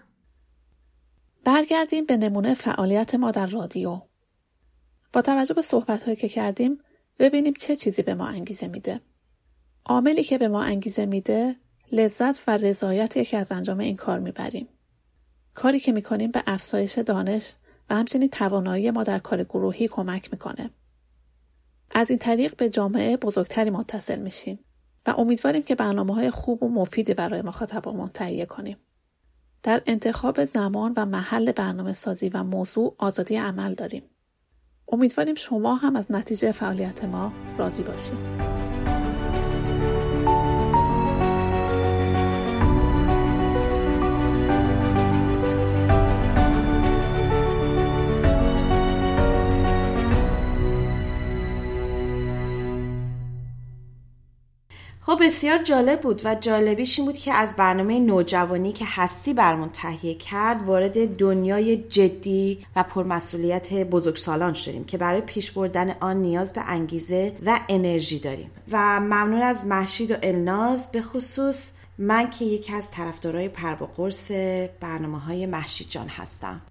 برگردیم 1.43 2.05
به 2.05 2.17
نمونه 2.17 2.53
فعالیت 2.53 3.15
ما 3.15 3.31
در 3.31 3.45
رادیو. 3.45 4.01
با 5.13 5.21
توجه 5.21 5.53
به 5.53 5.61
صحبت 5.61 6.19
که 6.19 6.29
کردیم 6.29 6.79
ببینیم 7.19 7.53
چه 7.53 7.75
چیزی 7.75 8.01
به 8.01 8.15
ما 8.15 8.27
انگیزه 8.27 8.67
میده. 8.67 9.01
عاملی 9.85 10.23
که 10.23 10.37
به 10.37 10.47
ما 10.47 10.63
انگیزه 10.63 11.05
میده 11.05 11.55
لذت 11.91 12.47
و 12.47 12.57
رضایتی 12.57 13.25
که 13.25 13.37
از 13.37 13.51
انجام 13.51 13.79
این 13.79 13.95
کار 13.95 14.19
می‌بریم. 14.19 14.67
کاری 15.53 15.79
که 15.79 15.91
می‌کنیم 15.91 16.31
به 16.31 16.43
افزایش 16.47 16.97
دانش 16.97 17.55
و 17.89 17.95
همچنین 17.95 18.29
توانایی 18.29 18.91
ما 18.91 19.03
در 19.03 19.19
کار 19.19 19.43
گروهی 19.43 19.87
کمک 19.87 20.29
می‌کنه. 20.31 20.69
از 21.91 22.09
این 22.09 22.19
طریق 22.19 22.55
به 22.55 22.69
جامعه 22.69 23.17
بزرگتری 23.17 23.69
متصل 23.69 24.19
میشیم 24.19 24.59
و 25.07 25.13
امیدواریم 25.17 25.63
که 25.63 25.75
برنامه 25.75 26.13
های 26.15 26.31
خوب 26.31 26.63
و 26.63 26.69
مفیدی 26.69 27.13
برای 27.13 27.41
مخاطبمون 27.41 28.07
تهیه 28.07 28.45
کنیم. 28.45 28.77
در 29.63 29.81
انتخاب 29.85 30.45
زمان 30.45 30.93
و 30.97 31.05
محل 31.05 31.51
برنامه 31.51 31.93
سازی 31.93 32.29
و 32.29 32.43
موضوع 32.43 32.95
آزادی 32.97 33.35
عمل 33.35 33.73
داریم. 33.73 34.03
امیدواریم 34.87 35.35
شما 35.35 35.75
هم 35.75 35.95
از 35.95 36.05
نتیجه 36.11 36.51
فعالیت 36.51 37.03
ما 37.03 37.33
راضی 37.57 37.83
باشید. 37.83 38.54
خب 55.05 55.19
بسیار 55.21 55.63
جالب 55.63 56.01
بود 56.01 56.21
و 56.25 56.35
جالبیش 56.35 56.99
این 56.99 57.05
بود 57.05 57.17
که 57.17 57.33
از 57.33 57.55
برنامه 57.55 57.99
نوجوانی 57.99 58.71
که 58.71 58.85
هستی 58.87 59.33
برمون 59.33 59.69
تهیه 59.69 60.13
کرد 60.13 60.63
وارد 60.63 61.15
دنیای 61.17 61.77
جدی 61.77 62.65
و 62.75 62.83
پرمسئولیت 62.83 63.73
بزرگسالان 63.73 64.53
شدیم 64.53 64.83
که 64.83 64.97
برای 64.97 65.21
پیش 65.21 65.51
بردن 65.51 65.95
آن 65.99 66.17
نیاز 66.17 66.53
به 66.53 66.61
انگیزه 66.61 67.35
و 67.45 67.59
انرژی 67.69 68.19
داریم. 68.19 68.51
و 68.71 68.99
ممنون 68.99 69.41
از 69.41 69.65
محشید 69.65 70.11
و 70.11 70.15
الناز 70.23 70.91
به 70.91 71.01
خصوص 71.01 71.71
من 71.97 72.29
که 72.29 72.45
یکی 72.45 72.73
از 72.73 72.91
طرفدارای 72.91 73.49
پر 73.49 73.75
و 73.83 73.87
برنامه 74.79 75.19
های 75.19 75.45
محشید 75.45 75.87
جان 75.89 76.07
هستم. 76.07 76.61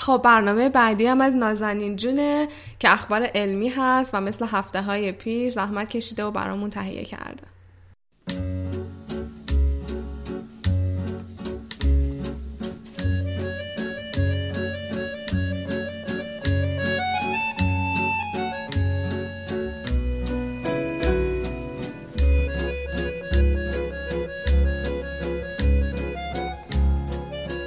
خب 0.00 0.20
برنامه 0.24 0.68
بعدی 0.68 1.06
هم 1.06 1.20
از 1.20 1.36
نازنین 1.36 1.96
جونه 1.96 2.48
که 2.78 2.92
اخبار 2.92 3.22
علمی 3.22 3.68
هست 3.68 4.14
و 4.14 4.20
مثل 4.20 4.46
هفته 4.48 4.82
های 4.82 5.12
پیش 5.12 5.52
زحمت 5.52 5.88
کشیده 5.88 6.24
و 6.24 6.30
برامون 6.30 6.70
تهیه 6.70 7.04
کرده. 7.04 7.42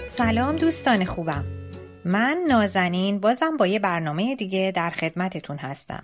سلام 0.08 0.56
دوستان 0.56 1.06
خوبم. 1.06 1.53
من 2.06 2.44
نازنین 2.48 3.20
بازم 3.20 3.58
با 3.58 3.68
یه 3.68 3.80
برنامه 3.80 4.36
دیگه 4.36 4.72
در 4.76 4.90
خدمتتون 4.90 5.58
هستم. 5.58 6.04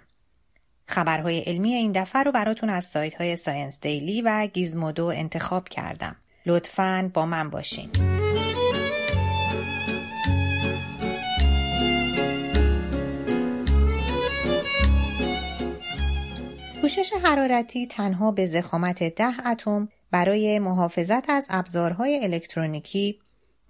خبرهای 0.86 1.40
علمی 1.40 1.74
این 1.74 1.92
دفعه 1.92 2.24
رو 2.24 2.32
براتون 2.32 2.70
از 2.70 2.86
سایت 2.86 3.14
های 3.14 3.36
Science 3.36 3.80
Daily 3.80 4.22
و 4.22 4.48
Gizmodo 4.54 5.06
انتخاب 5.06 5.70
کردم. 5.70 6.16
لطفاً 6.46 7.12
با 7.14 7.26
من 7.26 7.50
باشین. 7.50 7.90
پوشش 16.82 17.14
حرارتی 17.24 17.88
تنها 17.88 18.32
به 18.32 18.46
ضخامت 18.46 19.04
ده 19.04 19.48
اتم 19.48 19.90
برای 20.12 20.60
محافظت 20.60 21.30
از 21.30 21.48
ابزارهای 21.50 22.20
الکترونیکی 22.24 23.20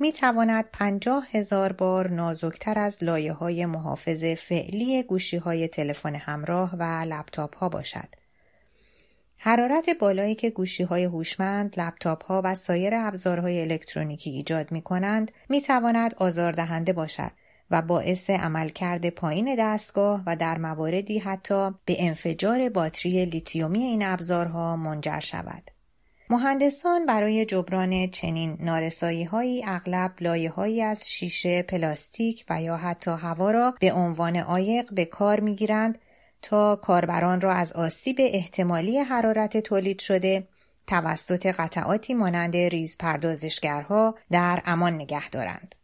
می 0.01 0.11
تواند 0.11 0.65
پنجاه 0.73 1.27
هزار 1.31 1.73
بار 1.73 2.09
نازکتر 2.09 2.79
از 2.79 3.03
لایه 3.03 3.33
های 3.33 3.65
محافظ 3.65 4.23
فعلی 4.23 5.03
گوشی 5.03 5.37
های 5.37 5.67
تلفن 5.67 6.15
همراه 6.15 6.75
و 6.75 6.83
لپتاپ 6.83 7.57
ها 7.57 7.69
باشد. 7.69 8.07
حرارت 9.37 9.89
بالایی 9.99 10.35
که 10.35 10.49
گوشی 10.49 10.83
های 10.83 11.03
هوشمند، 11.03 11.79
لپتاپ 11.79 12.25
ها 12.25 12.41
و 12.45 12.55
سایر 12.55 12.95
ابزارهای 12.95 13.61
الکترونیکی 13.61 14.29
ایجاد 14.29 14.71
می 14.71 14.81
کنند 14.81 15.31
می 15.49 15.61
تواند 15.61 16.15
آزاردهنده 16.17 16.93
باشد 16.93 17.31
و 17.71 17.81
باعث 17.81 18.29
عملکرد 18.29 19.09
پایین 19.09 19.55
دستگاه 19.59 20.23
و 20.25 20.35
در 20.35 20.57
مواردی 20.57 21.19
حتی 21.19 21.71
به 21.85 21.95
انفجار 21.99 22.69
باتری 22.69 23.25
لیتیومی 23.25 23.83
این 23.83 24.05
ابزارها 24.05 24.75
منجر 24.75 25.19
شود. 25.19 25.71
مهندسان 26.31 27.05
برای 27.05 27.45
جبران 27.45 28.11
چنین 28.11 28.57
نارسایی 28.59 29.23
هایی 29.23 29.63
اغلب 29.65 30.11
لایه 30.21 30.49
هایی 30.49 30.81
از 30.81 31.09
شیشه، 31.09 31.61
پلاستیک 31.61 32.45
و 32.49 32.61
یا 32.61 32.77
حتی 32.77 33.11
هوا 33.11 33.51
را 33.51 33.73
به 33.79 33.93
عنوان 33.93 34.35
عایق 34.35 34.93
به 34.93 35.05
کار 35.05 35.39
می 35.39 35.55
گیرند 35.55 35.97
تا 36.41 36.75
کاربران 36.75 37.41
را 37.41 37.53
از 37.53 37.73
آسیب 37.73 38.15
احتمالی 38.19 38.97
حرارت 38.97 39.57
تولید 39.57 39.99
شده 39.99 40.47
توسط 40.87 41.45
قطعاتی 41.45 42.13
مانند 42.13 42.55
ریز 42.55 42.97
پردازشگرها 42.97 44.15
در 44.31 44.61
امان 44.65 44.93
نگه 44.93 45.29
دارند. 45.29 45.75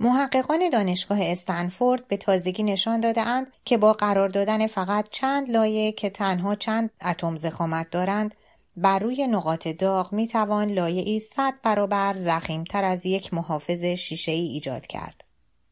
محققان 0.00 0.70
دانشگاه 0.72 1.18
استنفورد 1.22 2.08
به 2.08 2.16
تازگی 2.16 2.62
نشان 2.62 3.00
دادهاند 3.00 3.52
که 3.64 3.78
با 3.78 3.92
قرار 3.92 4.28
دادن 4.28 4.66
فقط 4.66 5.08
چند 5.10 5.50
لایه 5.50 5.92
که 5.92 6.10
تنها 6.10 6.54
چند 6.54 6.90
اتم 7.04 7.36
زخامت 7.36 7.90
دارند 7.90 8.34
بر 8.76 8.98
روی 8.98 9.26
نقاط 9.26 9.68
داغ 9.68 10.12
می 10.12 10.26
توان 10.26 10.70
لایه 10.70 11.18
100 11.18 11.54
برابر 11.62 12.14
زخیمتر 12.14 12.84
از 12.84 13.06
یک 13.06 13.34
محافظ 13.34 13.84
شیشه 13.84 14.32
ای 14.32 14.46
ایجاد 14.46 14.86
کرد. 14.86 15.24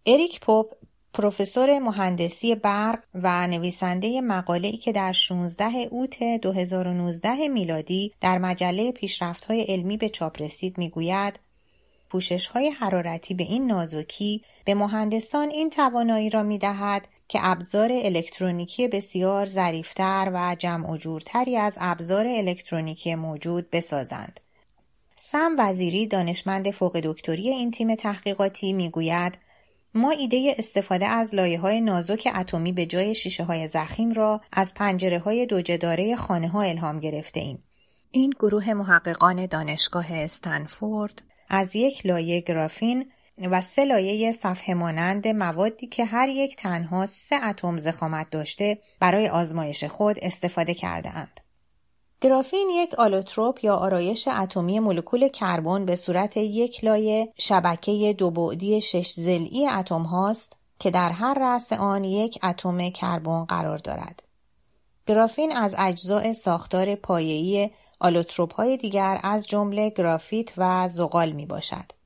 اریک 0.06 0.40
پوپ 0.40 0.72
پروفسور 1.14 1.78
مهندسی 1.78 2.54
برق 2.54 2.98
و 3.14 3.46
نویسنده 3.46 4.20
مقاله‌ای 4.20 4.76
که 4.76 4.92
در 4.92 5.12
16 5.12 5.64
اوت 5.90 6.22
2019 6.22 7.48
میلادی 7.48 8.12
در 8.20 8.38
مجله 8.38 8.92
پیشرفت‌های 8.92 9.62
علمی 9.62 9.96
به 9.96 10.08
چاپ 10.08 10.42
رسید 10.42 10.78
می‌گوید 10.78 11.40
پوشش 12.10 12.46
های 12.46 12.68
حرارتی 12.68 13.34
به 13.34 13.44
این 13.44 13.66
نازکی 13.66 14.42
به 14.64 14.74
مهندسان 14.74 15.50
این 15.50 15.70
توانایی 15.70 16.30
را 16.30 16.42
می 16.42 16.58
دهد 16.58 17.08
که 17.30 17.38
ابزار 17.42 17.90
الکترونیکی 17.92 18.88
بسیار 18.88 19.46
ظریفتر 19.46 20.30
و 20.34 20.56
جمع 20.58 20.90
و 20.90 20.96
جورتری 20.96 21.56
از 21.56 21.78
ابزار 21.80 22.26
الکترونیکی 22.26 23.14
موجود 23.14 23.70
بسازند. 23.70 24.40
سم 25.16 25.56
وزیری 25.58 26.06
دانشمند 26.06 26.70
فوق 26.70 27.00
دکتری 27.00 27.48
این 27.48 27.70
تیم 27.70 27.94
تحقیقاتی 27.94 28.72
می‌گوید 28.72 29.38
ما 29.94 30.10
ایده 30.10 30.54
استفاده 30.58 31.06
از 31.06 31.34
لایه 31.34 31.60
های 31.60 31.80
نازک 31.80 32.28
اتمی 32.34 32.72
به 32.72 32.86
جای 32.86 33.14
شیشه 33.14 33.44
های 33.44 33.68
زخیم 33.68 34.12
را 34.12 34.40
از 34.52 34.74
پنجره 34.74 35.18
های 35.18 35.46
دوجداره 35.46 36.16
خانه 36.16 36.48
ها 36.48 36.62
الهام 36.62 37.00
گرفته 37.00 37.40
ایم. 37.40 37.62
این 38.10 38.30
گروه 38.30 38.72
محققان 38.72 39.46
دانشگاه 39.46 40.12
استنفورد 40.12 41.22
از 41.48 41.76
یک 41.76 42.06
لایه 42.06 42.40
گرافین 42.40 43.10
و 43.48 43.60
سه 43.60 43.84
لایه 43.84 44.32
صفحه 44.32 44.74
مانند 44.74 45.28
موادی 45.28 45.86
که 45.86 46.04
هر 46.04 46.28
یک 46.28 46.56
تنها 46.56 47.06
سه 47.06 47.46
اتم 47.48 47.78
زخامت 47.78 48.30
داشته 48.30 48.78
برای 49.00 49.28
آزمایش 49.28 49.84
خود 49.84 50.16
استفاده 50.22 50.74
کرده 50.74 51.16
اند. 51.16 51.40
گرافین 52.20 52.68
یک 52.70 52.94
آلوتروپ 52.94 53.64
یا 53.64 53.74
آرایش 53.74 54.28
اتمی 54.28 54.80
مولکول 54.80 55.28
کربن 55.28 55.84
به 55.84 55.96
صورت 55.96 56.36
یک 56.36 56.84
لایه 56.84 57.32
شبکه 57.38 58.14
دو 58.18 58.30
بعدی 58.30 58.80
شش 58.80 59.12
ضلعی 59.12 59.68
اتم 59.68 60.02
هاست 60.02 60.56
که 60.78 60.90
در 60.90 61.12
هر 61.12 61.34
رأس 61.34 61.72
آن 61.72 62.04
یک 62.04 62.38
اتم 62.42 62.90
کربن 62.90 63.44
قرار 63.44 63.78
دارد. 63.78 64.22
گرافین 65.06 65.56
از 65.56 65.74
اجزای 65.78 66.34
ساختار 66.34 66.94
پایه‌ای 66.94 67.70
آلوتروپ 68.00 68.54
های 68.54 68.76
دیگر 68.76 69.20
از 69.22 69.46
جمله 69.46 69.90
گرافیت 69.90 70.52
و 70.56 70.88
زغال 70.88 71.32
می 71.32 71.46
باشد. 71.46 71.99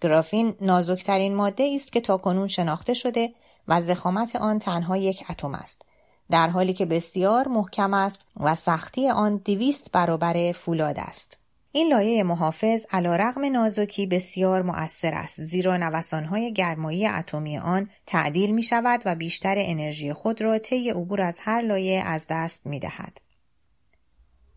گرافین 0.00 0.54
نازکترین 0.60 1.34
ماده 1.34 1.72
است 1.74 1.92
که 1.92 2.00
تاکنون 2.00 2.48
شناخته 2.48 2.94
شده 2.94 3.32
و 3.68 3.80
ضخامت 3.82 4.36
آن 4.36 4.58
تنها 4.58 4.96
یک 4.96 5.24
اتم 5.30 5.54
است 5.54 5.82
در 6.30 6.48
حالی 6.48 6.72
که 6.72 6.86
بسیار 6.86 7.48
محکم 7.48 7.94
است 7.94 8.20
و 8.40 8.54
سختی 8.54 9.08
آن 9.08 9.36
دویست 9.36 9.92
برابر 9.92 10.52
فولاد 10.52 10.96
است 10.98 11.40
این 11.72 11.88
لایه 11.88 12.22
محافظ 12.22 12.86
علا 12.90 13.16
رقم 13.16 13.44
نازکی 13.44 14.06
بسیار 14.06 14.62
مؤثر 14.62 15.14
است 15.14 15.40
زیرا 15.40 15.76
نوسانهای 15.76 16.52
گرمایی 16.52 17.06
اتمی 17.06 17.58
آن 17.58 17.88
تعدیل 18.06 18.50
می 18.50 18.62
شود 18.62 19.02
و 19.04 19.14
بیشتر 19.14 19.54
انرژی 19.58 20.12
خود 20.12 20.42
را 20.42 20.58
طی 20.58 20.90
عبور 20.90 21.22
از 21.22 21.38
هر 21.42 21.60
لایه 21.60 22.02
از 22.04 22.26
دست 22.30 22.66
می 22.66 22.80
دهد. 22.80 23.18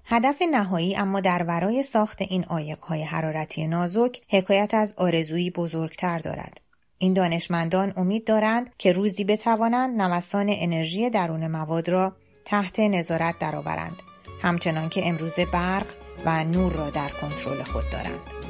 هدف 0.06 0.42
نهایی 0.52 0.96
اما 0.96 1.20
در 1.20 1.44
ورای 1.44 1.84
ساخت 1.84 2.22
این 2.22 2.46
آیقهای 2.46 3.04
حرارتی 3.04 3.68
نازک 3.68 4.22
حکایت 4.30 4.74
از 4.74 4.96
آرزویی 4.98 5.50
بزرگتر 5.50 6.20
دارد. 6.20 6.62
این 6.98 7.14
دانشمندان 7.14 7.94
امید 7.98 8.26
دارند 8.26 8.70
که 8.78 8.94
روزی 8.94 9.24
بتوانند 9.24 10.02
نوسان 10.02 10.46
انرژی 10.50 11.10
درون 11.10 11.48
مواد 11.48 11.90
را 11.90 12.16
تحت 12.46 12.80
نظارت 12.80 13.40
درآورند 13.40 13.96
همچنان 14.42 14.90
که 14.90 15.08
امروزه 15.08 15.46
برق 15.46 15.86
و 16.26 16.44
نور 16.44 16.72
را 16.74 16.90
در 16.90 17.10
کنترل 17.10 17.64
خود 17.64 17.84
دارند. 17.92 18.43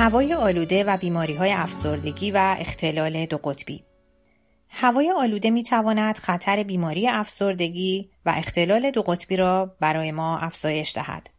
هوای 0.00 0.34
آلوده 0.34 0.84
و 0.84 0.96
بیماری 0.96 1.34
های 1.34 1.52
افسردگی 1.52 2.30
و 2.30 2.56
اختلال 2.58 3.26
دو 3.26 3.36
قطبی 3.36 3.84
هوای 4.68 5.10
آلوده 5.10 5.50
می 5.50 5.62
تواند 5.62 6.18
خطر 6.18 6.62
بیماری 6.62 7.08
افسردگی 7.08 8.10
و 8.26 8.34
اختلال 8.36 8.90
دو 8.90 9.02
قطبی 9.02 9.36
را 9.36 9.76
برای 9.80 10.12
ما 10.12 10.38
افزایش 10.38 10.94
دهد. 10.94 11.30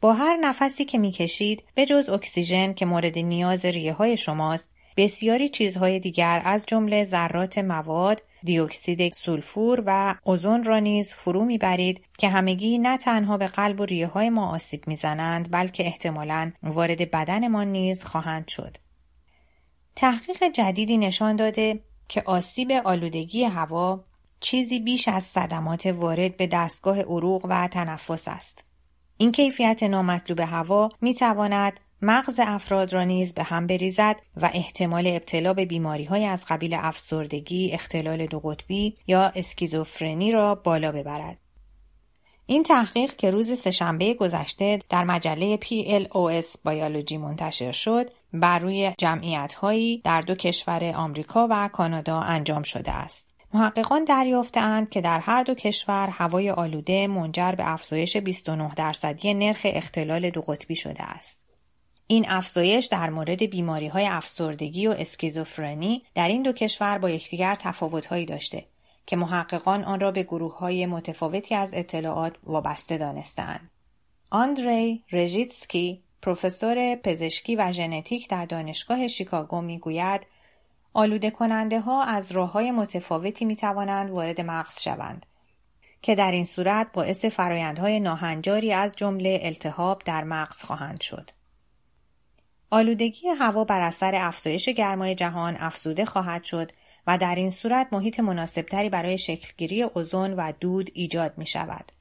با 0.00 0.12
هر 0.12 0.36
نفسی 0.36 0.84
که 0.84 0.98
می 0.98 1.10
کشید 1.10 1.64
به 1.74 1.86
جز 1.86 2.08
اکسیژن 2.08 2.72
که 2.72 2.86
مورد 2.86 3.18
نیاز 3.18 3.64
ریه 3.64 3.92
های 3.92 4.16
شماست 4.16 4.74
بسیاری 4.96 5.48
چیزهای 5.48 6.00
دیگر 6.00 6.42
از 6.44 6.66
جمله 6.66 7.04
ذرات 7.04 7.58
مواد 7.58 8.22
دیوکسید 8.44 9.12
سولفور 9.12 9.82
و 9.86 10.14
اوزون 10.24 10.64
را 10.64 10.78
نیز 10.78 11.14
فرو 11.14 11.44
می‌برید 11.44 12.04
که 12.18 12.28
همگی 12.28 12.78
نه 12.78 12.98
تنها 12.98 13.36
به 13.36 13.46
قلب 13.46 13.80
و 13.80 13.84
ریه 13.84 14.06
های 14.06 14.30
ما 14.30 14.48
آسیب 14.48 14.88
می‌زنند 14.88 15.50
بلکه 15.50 15.86
احتمالا 15.86 16.52
وارد 16.62 17.10
بدن 17.10 17.48
ما 17.48 17.64
نیز 17.64 18.04
خواهند 18.04 18.48
شد. 18.48 18.76
تحقیق 19.96 20.44
جدیدی 20.54 20.98
نشان 20.98 21.36
داده 21.36 21.80
که 22.08 22.22
آسیب 22.26 22.72
آلودگی 22.72 23.44
هوا 23.44 24.04
چیزی 24.40 24.80
بیش 24.80 25.08
از 25.08 25.24
صدمات 25.24 25.86
وارد 25.86 26.36
به 26.36 26.46
دستگاه 26.46 27.00
عروق 27.00 27.46
و 27.48 27.68
تنفس 27.68 28.28
است. 28.28 28.64
این 29.16 29.32
کیفیت 29.32 29.82
نامطلوب 29.82 30.40
هوا 30.40 30.88
می 31.00 31.14
تواند 31.14 31.80
مغز 32.02 32.40
افراد 32.42 32.92
را 32.92 33.04
نیز 33.04 33.34
به 33.34 33.42
هم 33.42 33.66
بریزد 33.66 34.16
و 34.36 34.50
احتمال 34.54 35.06
ابتلا 35.06 35.54
به 35.54 35.64
بیماری 35.64 36.04
های 36.04 36.24
از 36.24 36.44
قبیل 36.48 36.74
افسردگی، 36.74 37.72
اختلال 37.72 38.26
دو 38.26 38.40
قطبی 38.40 38.96
یا 39.06 39.32
اسکیزوفرنی 39.34 40.32
را 40.32 40.54
بالا 40.54 40.92
ببرد. 40.92 41.38
این 42.46 42.62
تحقیق 42.62 43.16
که 43.16 43.30
روز 43.30 43.58
سهشنبه 43.58 44.14
گذشته 44.14 44.80
در 44.88 45.04
مجله 45.04 45.56
PLOS 45.56 46.56
بایولوژی 46.64 47.16
منتشر 47.16 47.72
شد 47.72 48.10
بر 48.32 48.58
روی 48.58 48.92
جمعیت 48.98 49.54
هایی 49.54 50.00
در 50.04 50.20
دو 50.20 50.34
کشور 50.34 50.92
آمریکا 50.96 51.48
و 51.50 51.68
کانادا 51.68 52.20
انجام 52.20 52.62
شده 52.62 52.92
است. 52.92 53.28
محققان 53.54 54.04
دریافتند 54.04 54.90
که 54.90 55.00
در 55.00 55.20
هر 55.20 55.42
دو 55.42 55.54
کشور 55.54 56.08
هوای 56.12 56.50
آلوده 56.50 57.06
منجر 57.06 57.52
به 57.52 57.72
افزایش 57.72 58.16
29 58.16 58.74
درصدی 58.74 59.34
نرخ 59.34 59.60
اختلال 59.64 60.30
دو 60.30 60.40
قطبی 60.40 60.74
شده 60.74 61.02
است. 61.02 61.43
این 62.06 62.24
افزایش 62.28 62.86
در 62.86 63.10
مورد 63.10 63.42
بیماری 63.42 63.88
های 63.88 64.06
افسردگی 64.06 64.86
و 64.86 64.90
اسکیزوفرنی 64.90 66.04
در 66.14 66.28
این 66.28 66.42
دو 66.42 66.52
کشور 66.52 66.98
با 66.98 67.10
یکدیگر 67.10 67.54
تفاوتهایی 67.54 68.26
داشته 68.26 68.64
که 69.06 69.16
محققان 69.16 69.84
آن 69.84 70.00
را 70.00 70.10
به 70.10 70.22
گروه 70.22 70.58
های 70.58 70.86
متفاوتی 70.86 71.54
از 71.54 71.70
اطلاعات 71.74 72.36
وابسته 72.44 72.98
دانستند. 72.98 73.70
آندری 74.30 75.04
رژیتسکی 75.12 76.02
پروفسور 76.22 76.96
پزشکی 76.96 77.56
و 77.56 77.72
ژنتیک 77.72 78.28
در 78.28 78.46
دانشگاه 78.46 79.08
شیکاگو 79.08 79.60
می‌گوید 79.60 80.26
آلوده 80.92 81.30
کننده 81.30 81.80
ها 81.80 82.04
از 82.04 82.32
راه 82.32 82.52
های 82.52 82.70
متفاوتی 82.70 83.44
می 83.44 83.56
توانند 83.56 84.10
وارد 84.10 84.40
مغز 84.40 84.80
شوند 84.80 85.26
که 86.02 86.14
در 86.14 86.32
این 86.32 86.44
صورت 86.44 86.86
باعث 86.92 87.24
فرایندهای 87.24 88.00
ناهنجاری 88.00 88.72
از 88.72 88.96
جمله 88.96 89.38
التهاب 89.42 90.02
در 90.04 90.24
مغز 90.24 90.62
خواهند 90.62 91.00
شد. 91.00 91.30
آلودگی 92.74 93.28
هوا 93.28 93.64
بر 93.64 93.80
اثر 93.80 94.14
افزایش 94.14 94.68
گرمای 94.68 95.14
جهان 95.14 95.56
افزوده 95.58 96.04
خواهد 96.04 96.44
شد 96.44 96.72
و 97.06 97.18
در 97.18 97.34
این 97.34 97.50
صورت 97.50 97.88
محیط 97.92 98.20
مناسبتری 98.20 98.88
برای 98.88 99.18
شکلگیری 99.18 99.82
اوزون 99.82 100.32
و 100.32 100.52
دود 100.60 100.90
ایجاد 100.94 101.38
می 101.38 101.46
شود. 101.46 101.92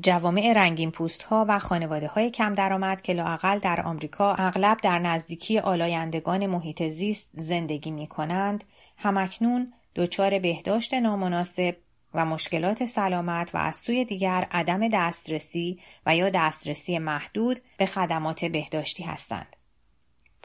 جوامع 0.00 0.52
رنگین 0.56 0.90
پوست 0.90 1.22
ها 1.22 1.46
و 1.48 1.58
خانواده 1.58 2.06
های 2.06 2.30
کم 2.30 2.54
درآمد 2.54 3.02
که 3.02 3.12
لاقل 3.12 3.58
در 3.58 3.80
آمریکا 3.80 4.34
اغلب 4.34 4.78
در 4.82 4.98
نزدیکی 4.98 5.58
آلایندگان 5.58 6.46
محیط 6.46 6.82
زیست 6.82 7.30
زندگی 7.34 7.90
می 7.90 8.06
کنند، 8.06 8.64
همکنون 8.96 9.72
دچار 9.96 10.38
بهداشت 10.38 10.94
نامناسب 10.94 11.76
و 12.14 12.24
مشکلات 12.24 12.84
سلامت 12.84 13.54
و 13.54 13.58
از 13.58 13.76
سوی 13.76 14.04
دیگر 14.04 14.46
عدم 14.50 14.88
دسترسی 14.88 15.80
و 16.06 16.16
یا 16.16 16.30
دسترسی 16.30 16.98
محدود 16.98 17.60
به 17.78 17.86
خدمات 17.86 18.44
بهداشتی 18.44 19.02
هستند. 19.02 19.56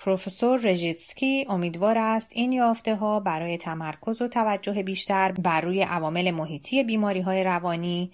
پروفسور 0.04 0.60
رژیتسکی 0.60 1.46
امیدوار 1.50 1.98
است 1.98 2.32
این 2.34 2.52
یافته 2.52 2.96
ها 2.96 3.20
برای 3.20 3.58
تمرکز 3.58 4.22
و 4.22 4.28
توجه 4.28 4.84
بیشتر 4.84 5.32
بر 5.32 5.62
روی 5.62 5.82
عوامل 5.82 6.32
محیطی 6.32 6.84
بیماری 6.84 7.22
های 7.22 7.44
روانی 7.44 8.12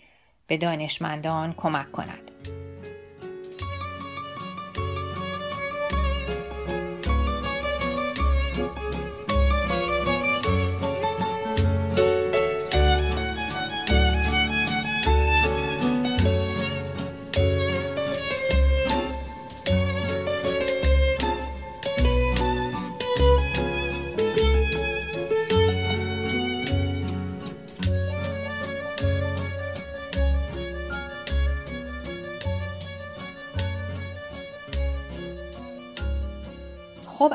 به 0.47 0.57
دانشمندان 0.57 1.53
کمک 1.57 1.91
کند. 1.91 2.31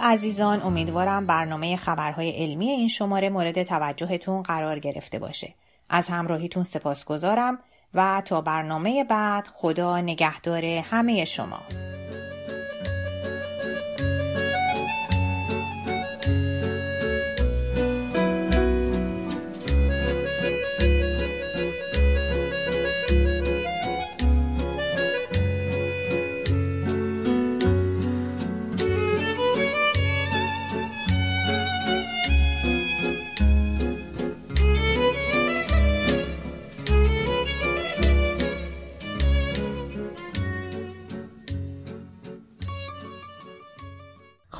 عزیزان 0.02 0.62
امیدوارم 0.62 1.26
برنامه 1.26 1.76
خبرهای 1.76 2.30
علمی 2.30 2.68
این 2.68 2.88
شماره 2.88 3.30
مورد 3.30 3.62
توجهتون 3.62 4.42
قرار 4.42 4.78
گرفته 4.78 5.18
باشه. 5.18 5.54
از 5.88 6.08
همراهیتون 6.08 6.62
سپاسگزارم 6.62 7.58
و 7.94 8.22
تا 8.24 8.40
برنامه 8.40 9.04
بعد 9.04 9.48
خدا 9.52 10.00
نگهدار 10.00 10.64
همه 10.64 11.24
شما. 11.24 11.58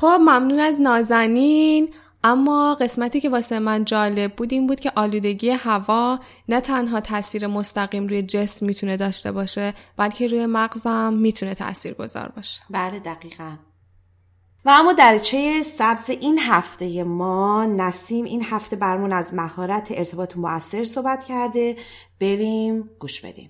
خب 0.03 0.19
ممنون 0.19 0.59
از 0.59 0.81
نازنین. 0.81 1.93
اما 2.23 2.75
قسمتی 2.75 3.21
که 3.21 3.29
واسه 3.29 3.59
من 3.59 3.85
جالب 3.85 4.35
بود 4.35 4.53
این 4.53 4.67
بود 4.67 4.79
که 4.79 4.91
آلودگی 4.95 5.49
هوا 5.49 6.19
نه 6.49 6.61
تنها 6.61 7.01
تاثیر 7.01 7.47
مستقیم 7.47 8.07
روی 8.07 8.23
جسم 8.23 8.65
می‌تونه 8.65 8.97
داشته 8.97 9.31
باشه 9.31 9.73
بلکه 9.97 10.27
روی 10.27 10.45
مغزم 10.45 11.13
می‌تونه 11.13 11.55
تاثیر 11.55 11.93
گذار 11.93 12.31
باشه. 12.35 12.61
بله 12.69 12.99
دقیقا. 12.99 13.51
و 14.65 14.69
اما 14.69 14.93
درچه 14.93 15.61
سبز 15.61 16.09
این 16.09 16.39
هفته 16.39 17.03
ما 17.03 17.65
نسیم 17.65 18.25
این 18.25 18.43
هفته 18.43 18.75
برمون 18.75 19.13
از 19.13 19.33
مهارت 19.33 19.87
ارتباط 19.91 20.37
مؤثر 20.37 20.83
صحبت 20.83 21.25
کرده. 21.25 21.75
بریم 22.19 22.89
گوش 22.99 23.21
بدیم. 23.21 23.49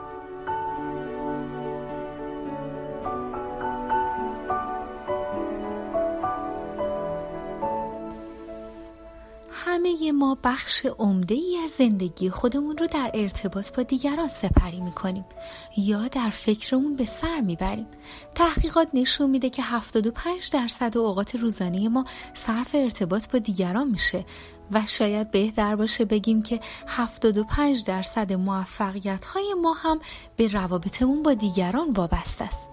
ما 10.09 10.37
بخش 10.43 10.85
عمده 10.85 11.35
ای 11.35 11.57
از 11.63 11.71
زندگی 11.71 12.29
خودمون 12.29 12.77
رو 12.77 12.87
در 12.87 13.11
ارتباط 13.13 13.75
با 13.75 13.83
دیگران 13.83 14.27
سپری 14.27 14.81
می‌کنیم 14.81 15.25
یا 15.77 16.07
در 16.07 16.29
فکرمون 16.29 16.95
به 16.95 17.05
سر 17.05 17.41
می‌بریم. 17.41 17.87
تحقیقات 18.35 18.87
نشون 18.93 19.29
میده 19.29 19.49
که 19.49 19.63
75 19.63 20.49
درصد 20.51 20.97
اوقات 20.97 21.35
روزانه 21.35 21.89
ما 21.89 22.05
صرف 22.33 22.69
ارتباط 22.73 23.27
با 23.31 23.39
دیگران 23.39 23.87
میشه 23.87 24.25
و 24.71 24.83
شاید 24.87 25.31
بهتر 25.31 25.75
باشه 25.75 26.05
بگیم 26.05 26.41
که 26.41 26.59
75 26.87 27.83
درصد 27.83 28.33
موفقیت 28.33 29.25
های 29.25 29.53
ما 29.61 29.73
هم 29.73 29.99
به 30.35 30.47
روابطمون 30.47 31.23
با 31.23 31.33
دیگران 31.33 31.91
وابسته 31.91 32.43
است. 32.43 32.67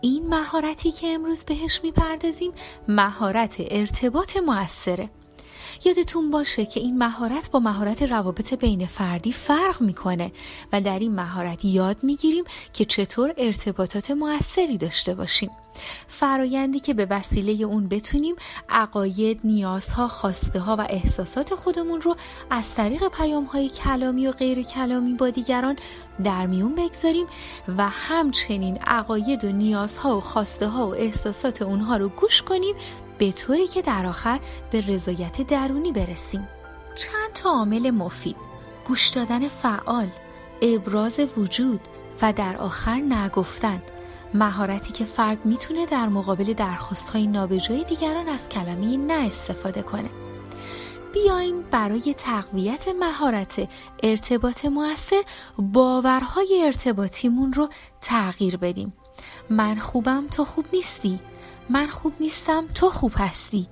این 0.00 0.28
مهارتی 0.28 0.92
که 0.92 1.06
امروز 1.06 1.44
بهش 1.44 1.80
می‌پردازیم 1.82 2.52
مهارت 2.88 3.56
ارتباط 3.58 4.36
موثره 4.36 5.10
یادتون 5.84 6.30
باشه 6.30 6.66
که 6.66 6.80
این 6.80 6.98
مهارت 6.98 7.50
با 7.50 7.60
مهارت 7.60 8.02
روابط 8.02 8.54
بین 8.54 8.86
فردی 8.86 9.32
فرق 9.32 9.80
می‌کنه 9.80 10.32
و 10.72 10.80
در 10.80 10.98
این 10.98 11.14
مهارت 11.14 11.64
یاد 11.64 11.96
می‌گیریم 12.02 12.44
که 12.72 12.84
چطور 12.84 13.34
ارتباطات 13.36 14.10
موثری 14.10 14.78
داشته 14.78 15.14
باشیم. 15.14 15.50
فرایندی 16.08 16.80
که 16.80 16.94
به 16.94 17.06
وسیله 17.10 17.64
اون 17.64 17.88
بتونیم 17.88 18.34
عقاید، 18.68 19.40
نیازها، 19.44 20.08
خواسته 20.08 20.60
ها 20.60 20.76
و 20.76 20.86
احساسات 20.90 21.54
خودمون 21.54 22.00
رو 22.00 22.16
از 22.50 22.74
طریق 22.74 23.08
پیام 23.08 23.44
های 23.44 23.68
کلامی 23.68 24.26
و 24.26 24.32
غیر 24.32 24.62
کلامی 24.62 25.14
با 25.14 25.30
دیگران 25.30 25.76
در 26.24 26.46
میون 26.46 26.74
بگذاریم 26.74 27.26
و 27.78 27.88
همچنین 27.88 28.76
عقاید 28.76 29.44
و 29.44 29.52
نیازها 29.52 30.16
و 30.16 30.20
خواسته 30.20 30.66
ها 30.66 30.88
و 30.88 30.94
احساسات 30.94 31.62
اونها 31.62 31.96
رو 31.96 32.08
گوش 32.08 32.42
کنیم 32.42 32.74
به 33.20 33.32
طوری 33.32 33.66
که 33.66 33.82
در 33.82 34.06
آخر 34.06 34.40
به 34.70 34.80
رضایت 34.80 35.42
درونی 35.46 35.92
برسیم. 35.92 36.48
چند 36.96 37.32
تا 37.34 37.50
عامل 37.50 37.90
مفید. 37.90 38.36
گوش 38.86 39.08
دادن 39.08 39.48
فعال 39.48 40.08
ابراز 40.62 41.20
وجود 41.36 41.80
و 42.22 42.32
در 42.32 42.56
آخر 42.56 42.94
نگفتن. 42.94 43.82
مهارتی 44.34 44.92
که 44.92 45.04
فرد 45.04 45.46
می‌تونه 45.46 45.86
در 45.86 46.08
مقابل 46.08 46.52
درخواست 46.52 47.10
های 47.10 47.26
نابجای 47.26 47.84
دیگران 47.84 48.28
از 48.28 48.48
کلمه 48.48 48.96
نه 48.96 49.26
استفاده 49.26 49.82
کنه. 49.82 50.10
بیاین 51.12 51.62
برای 51.70 52.14
تقویت 52.14 52.88
مهارت 53.00 53.68
ارتباط 54.02 54.64
موثر 54.64 55.22
باورهای 55.58 56.62
ارتباطیمون 56.64 57.52
رو 57.52 57.68
تغییر 58.00 58.56
بدیم. 58.56 58.92
من 59.50 59.78
خوبم 59.78 60.26
تو 60.26 60.44
خوب 60.44 60.64
نیستی؟ 60.72 61.20
من 61.70 61.86
خوب 61.86 62.12
نیستم 62.20 62.64
تو 62.74 62.90
خوب 62.90 63.12
هستی. 63.16 63.66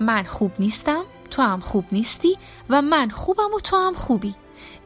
من 0.00 0.22
خوب 0.22 0.52
نیستم 0.58 1.04
تو 1.30 1.42
هم 1.42 1.60
خوب 1.60 1.84
نیستی 1.92 2.38
و 2.70 2.82
من 2.82 3.10
خوبم 3.10 3.54
و 3.54 3.60
تو 3.60 3.76
هم 3.76 3.94
خوبی. 3.94 4.34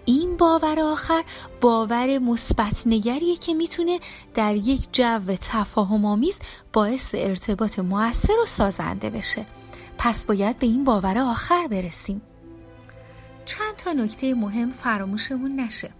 این 0.04 0.36
باور 0.36 0.80
آخر 0.80 1.24
باور 1.60 2.18
مثبت 2.18 2.82
نگریه 2.86 3.36
که 3.36 3.54
می‌تونه 3.54 4.00
در 4.34 4.54
یک 4.56 4.88
جو 4.92 5.36
تفاهم 5.40 6.04
آمیز 6.04 6.38
باعث 6.72 7.14
ارتباط 7.14 7.78
موثر 7.78 8.38
و 8.42 8.46
سازنده 8.46 9.10
بشه. 9.10 9.46
پس 9.98 10.26
باید 10.26 10.58
به 10.58 10.66
این 10.66 10.84
باور 10.84 11.18
آخر 11.18 11.66
برسیم. 11.66 12.22
چند 13.44 13.76
تا 13.76 13.92
نکته 13.92 14.34
مهم 14.34 14.70
فراموشمون 14.70 15.60
نشه. 15.60 15.90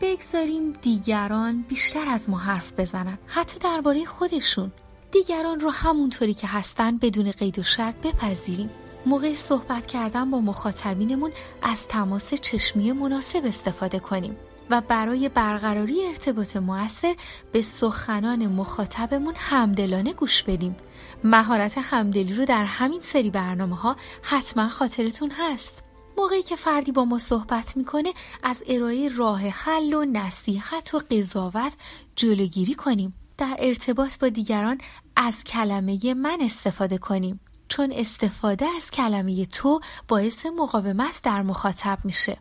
بگذاریم 0.00 0.72
دیگران 0.72 1.64
بیشتر 1.68 2.08
از 2.08 2.30
ما 2.30 2.38
حرف 2.38 2.72
بزنن 2.72 3.18
حتی 3.26 3.58
درباره 3.58 4.04
خودشون. 4.04 4.72
دیگران 5.12 5.60
رو 5.60 5.70
همونطوری 5.70 6.34
که 6.34 6.46
هستن 6.46 6.96
بدون 6.96 7.30
قید 7.30 7.58
و 7.58 7.62
شرط 7.62 7.94
بپذیریم. 7.96 8.70
موقع 9.06 9.34
صحبت 9.34 9.86
کردن 9.86 10.30
با 10.30 10.40
مخاطبینمون 10.40 11.32
از 11.62 11.88
تماس 11.88 12.34
چشمی 12.34 12.92
مناسب 12.92 13.46
استفاده 13.46 13.98
کنیم 13.98 14.36
و 14.70 14.80
برای 14.80 15.28
برقراری 15.28 16.06
ارتباط 16.06 16.56
موثر 16.56 17.16
به 17.52 17.62
سخنان 17.62 18.46
مخاطبمون 18.46 19.34
همدلانه 19.36 20.12
گوش 20.12 20.42
بدیم. 20.42 20.76
مهارت 21.24 21.78
همدلی 21.78 22.34
رو 22.34 22.44
در 22.44 22.64
همین 22.64 23.00
سری 23.00 23.30
برنامه 23.30 23.76
ها 23.76 23.96
حتما 24.22 24.68
خاطرتون 24.68 25.30
هست. 25.30 25.82
موقعی 26.18 26.42
که 26.42 26.56
فردی 26.56 26.92
با 26.92 27.04
ما 27.04 27.18
صحبت 27.18 27.76
می‌کنه 27.76 28.12
از 28.42 28.62
ارائه 28.68 29.08
راه 29.08 29.40
حل 29.40 29.94
و 29.94 30.04
نصیحت 30.04 30.94
و 30.94 30.98
قضاوت 31.10 31.72
جلوگیری 32.16 32.74
کنیم. 32.74 33.14
در 33.38 33.56
ارتباط 33.58 34.18
با 34.18 34.28
دیگران 34.28 34.78
از 35.26 35.44
کلمه 35.44 36.14
من 36.14 36.38
استفاده 36.40 36.98
کنیم. 36.98 37.40
چون 37.68 37.92
استفاده 37.92 38.66
از 38.76 38.90
کلمه 38.90 39.46
تو 39.46 39.80
باعث 40.08 40.46
مقاومت 40.46 41.20
در 41.22 41.42
مخاطب 41.42 41.98
میشه. 42.04 42.38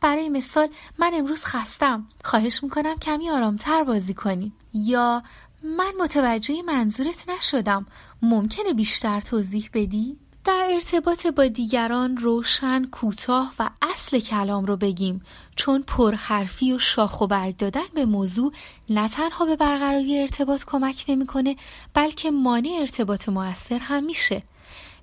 برای 0.00 0.28
مثال 0.28 0.68
من 0.98 1.10
امروز 1.14 1.44
خستم. 1.44 2.08
خواهش 2.24 2.62
می‌کنم 2.62 2.98
کمی 2.98 3.30
آرامتر 3.30 3.84
بازی 3.84 4.14
کنی 4.14 4.52
یا 4.74 5.22
من 5.62 5.92
متوجه 6.00 6.62
منظورت 6.62 7.28
نشدم. 7.28 7.86
ممکنه 8.22 8.72
بیشتر 8.72 9.20
توضیح 9.20 9.70
بدی؟ 9.74 10.16
در 10.44 10.68
ارتباط 10.70 11.26
با 11.26 11.46
دیگران 11.46 12.16
روشن، 12.16 12.84
کوتاه 12.84 13.52
و 13.58 13.70
اصل 13.82 14.20
کلام 14.20 14.64
رو 14.64 14.76
بگیم. 14.76 15.22
چون 15.56 15.82
پرحرفی 15.82 16.72
و 16.72 16.78
شاخ 16.78 17.20
و 17.20 17.26
برگ 17.26 17.56
دادن 17.56 17.86
به 17.94 18.04
موضوع 18.04 18.52
نه 18.90 19.08
تنها 19.08 19.44
به 19.44 19.56
برقراری 19.56 20.18
ارتباط 20.18 20.64
کمک 20.64 21.04
نمی‌کنه 21.08 21.56
بلکه 21.94 22.30
مانع 22.30 22.76
ارتباط 22.80 23.28
موثر 23.28 23.78
هم 23.78 24.04
میشه. 24.04 24.42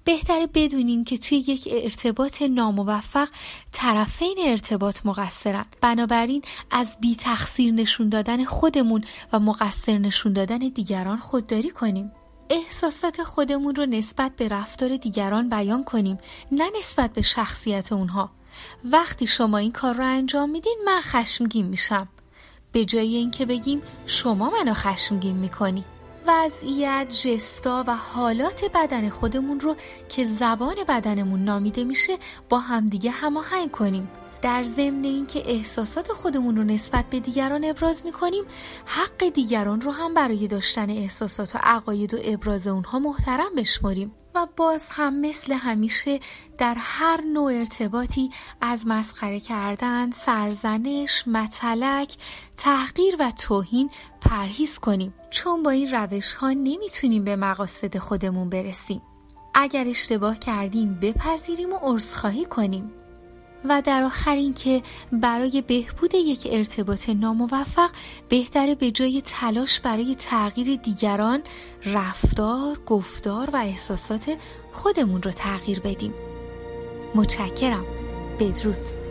بهتره 0.04 0.48
بدونیم 0.54 1.04
که 1.04 1.18
توی 1.18 1.38
یک 1.38 1.68
ارتباط 1.72 2.42
ناموفق 2.42 3.28
طرفین 3.72 4.38
ارتباط 4.46 5.06
مقصرن. 5.06 5.66
بنابراین 5.82 6.42
از 6.72 6.98
بی 7.02 7.16
تقصیر 7.16 7.74
نشون 7.74 8.10
دادن 8.10 8.46
خودمون 8.46 9.04
و 9.34 9.40
مقصر 9.40 9.98
نشون 9.98 10.34
دادن 10.34 10.58
دیگران 10.58 11.18
خودداری 11.18 11.70
کنیم. 11.70 12.12
احساسات 12.50 13.24
خودمون 13.24 13.76
رو 13.76 13.86
نسبت 13.86 14.32
به 14.36 14.48
رفتار 14.48 14.98
دیگران 14.98 15.50
بیان 15.50 15.84
کنیم 15.84 16.20
نه 16.52 16.72
نسبت 16.80 17.14
به 17.14 17.22
شخصیت 17.22 17.92
اونها. 17.92 18.30
وقتی 18.84 19.28
شما 19.28 19.58
این 19.58 19.72
کار 19.72 19.94
رو 19.96 20.04
انجام 20.04 20.50
میدین 20.50 20.78
من 20.86 21.02
خشمگین 21.02 21.66
میشم. 21.66 22.08
به 22.72 22.86
جای 22.86 23.16
اینکه 23.16 23.46
بگیم 23.46 23.82
شما 24.06 24.50
منو 24.50 24.74
خشمگین 24.74 25.36
می‌کنی. 25.36 25.84
وضعیت، 26.28 27.08
جستا 27.10 27.84
و 27.88 27.96
حالات 27.96 28.66
بدن 28.76 29.10
خودمون 29.10 29.60
رو 29.60 29.76
که 30.10 30.26
زبان 30.26 30.76
بدنمون 30.88 31.44
نامیده 31.44 31.84
میشه 31.84 32.18
با 32.50 32.60
همدیگه 32.60 33.12
هماهنگ 33.12 33.72
کنیم. 33.72 34.10
در 34.42 34.64
ضمن 34.64 35.04
اینکه 35.04 35.44
احساسات 35.46 36.12
خودمون 36.12 36.58
رو 36.58 36.64
نسبت 36.64 37.06
به 37.10 37.20
دیگران 37.20 37.64
ابراز 37.66 38.06
می‌کنیم 38.06 38.44
حق 38.86 39.30
دیگران 39.30 39.82
رو 39.82 39.92
هم 39.92 40.14
برای 40.14 40.48
داشتن 40.48 40.90
احساسات 40.90 41.56
و 41.56 41.60
عقاید 41.62 42.14
و 42.14 42.18
ابراز 42.24 42.68
اونها 42.68 43.00
محترم 43.00 43.56
بشماریم 43.58 44.12
و 44.36 44.48
باز 44.58 44.86
هم 44.90 45.22
مثل 45.22 45.54
همیشه 45.54 46.20
در 46.58 46.76
هر 46.78 47.22
نوع 47.22 47.54
ارتباطی 47.54 48.30
از 48.62 48.88
مسخره 48.88 49.40
کردن، 49.40 50.12
سرزنش، 50.12 51.28
متلک، 51.28 52.18
تحقیر 52.58 53.16
و 53.20 53.32
توهین 53.32 53.90
پرهیز 54.22 54.80
کنیم 54.80 55.14
چون 55.30 55.64
با 55.64 55.72
این 55.72 55.92
روش 55.92 56.34
ها 56.34 56.50
نمی‌تونیم 56.52 57.24
به 57.24 57.36
مقاصد 57.36 57.98
خودمون 57.98 58.50
برسیم. 58.50 59.02
اگر 59.54 59.88
اشتباه 59.88 60.40
کردیم 60.40 61.00
بپذیریم 61.02 61.74
و 61.74 61.78
عذرخواهی 61.82 62.46
کنیم. 62.46 62.92
و 63.66 63.82
در 63.82 64.04
آخر 64.04 64.36
اینکه 64.36 64.84
برای 65.12 65.64
بهبود 65.68 66.16
یک 66.16 66.48
ارتباط 66.52 67.10
ناموفق 67.10 67.90
بهتره 68.30 68.76
به 68.76 68.92
جای 68.92 69.22
تلاش 69.26 69.80
برای 69.80 70.16
تغییر 70.16 70.76
دیگران 70.76 71.42
رفتار، 71.86 72.80
گفتار 72.86 73.50
و 73.54 73.56
احساسات 73.56 74.38
خودمون 74.74 75.22
رو 75.22 75.32
تغییر 75.32 75.80
بدیم. 75.80 76.14
متشکرم. 77.16 77.86
بدرود. 78.40 79.07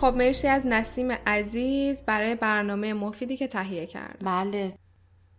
خب 0.00 0.14
مرسی 0.16 0.48
از 0.48 0.66
نسیم 0.66 1.12
عزیز 1.12 2.04
برای 2.06 2.34
برنامه 2.34 2.94
مفیدی 2.94 3.36
که 3.36 3.46
تهیه 3.46 3.86
کرد. 3.86 4.18
بله. 4.24 4.74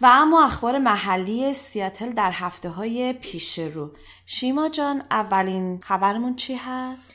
و 0.02 0.06
اما 0.12 0.46
اخبار 0.46 0.78
محلی 0.78 1.54
سیاتل 1.54 2.12
در 2.12 2.32
هفته 2.32 2.70
های 2.70 3.14
پیش 3.14 3.60
رو. 3.60 3.92
شیما 4.26 4.70
جان 4.70 5.04
اولین 5.12 5.80
خبرمون 5.82 6.36
چی 6.36 6.56
هست؟ 6.56 7.14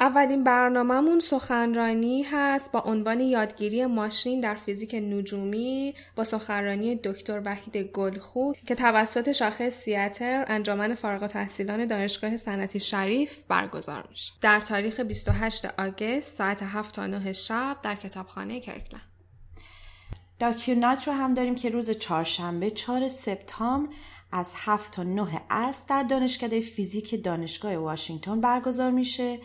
اولین 0.00 0.44
برنامهمون 0.44 1.20
سخنرانی 1.20 2.22
هست 2.22 2.72
با 2.72 2.80
عنوان 2.80 3.20
یادگیری 3.20 3.86
ماشین 3.86 4.40
در 4.40 4.54
فیزیک 4.54 4.94
نجومی 4.94 5.94
با 6.16 6.24
سخنرانی 6.24 6.96
دکتر 6.96 7.42
وحید 7.44 7.76
گلخو 7.76 8.52
که 8.66 8.74
توسط 8.74 9.32
شاخه 9.32 9.70
سیاتل 9.70 10.44
انجمن 10.46 10.94
فارغ 10.94 11.22
التحصیلان 11.22 11.86
دانشگاه 11.86 12.36
صنعتی 12.36 12.80
شریف 12.80 13.38
برگزار 13.48 14.06
میشه. 14.10 14.32
در 14.40 14.60
تاریخ 14.60 15.00
28 15.00 15.64
آگست 15.78 16.36
ساعت 16.36 16.62
7 16.62 16.94
تا 16.94 17.06
9 17.06 17.32
شب 17.32 17.76
در 17.82 17.94
کتابخانه 17.94 18.60
کرکلن 18.60 19.00
داکیونات 20.38 21.08
رو 21.08 21.12
هم 21.12 21.34
داریم 21.34 21.54
که 21.54 21.70
روز 21.70 21.90
چهارشنبه 21.90 22.70
4 22.70 23.08
سپتامبر 23.08 23.92
از 24.32 24.52
7 24.56 24.92
تا 24.92 25.02
9 25.02 25.40
است 25.50 25.88
در 25.88 26.02
دانشکده 26.02 26.60
فیزیک 26.60 27.24
دانشگاه 27.24 27.76
واشنگتن 27.76 28.40
برگزار 28.40 28.90
میشه. 28.90 29.38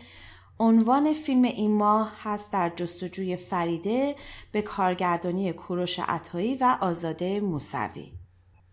عنوان 0.60 1.12
فیلم 1.12 1.42
این 1.42 1.70
ماه 1.70 2.12
هست 2.22 2.52
در 2.52 2.72
جستجوی 2.76 3.36
فریده 3.36 4.16
به 4.52 4.62
کارگردانی 4.62 5.52
کوروش 5.52 5.98
عطایی 5.98 6.54
و 6.54 6.78
آزاده 6.80 7.40
موسوی 7.40 8.12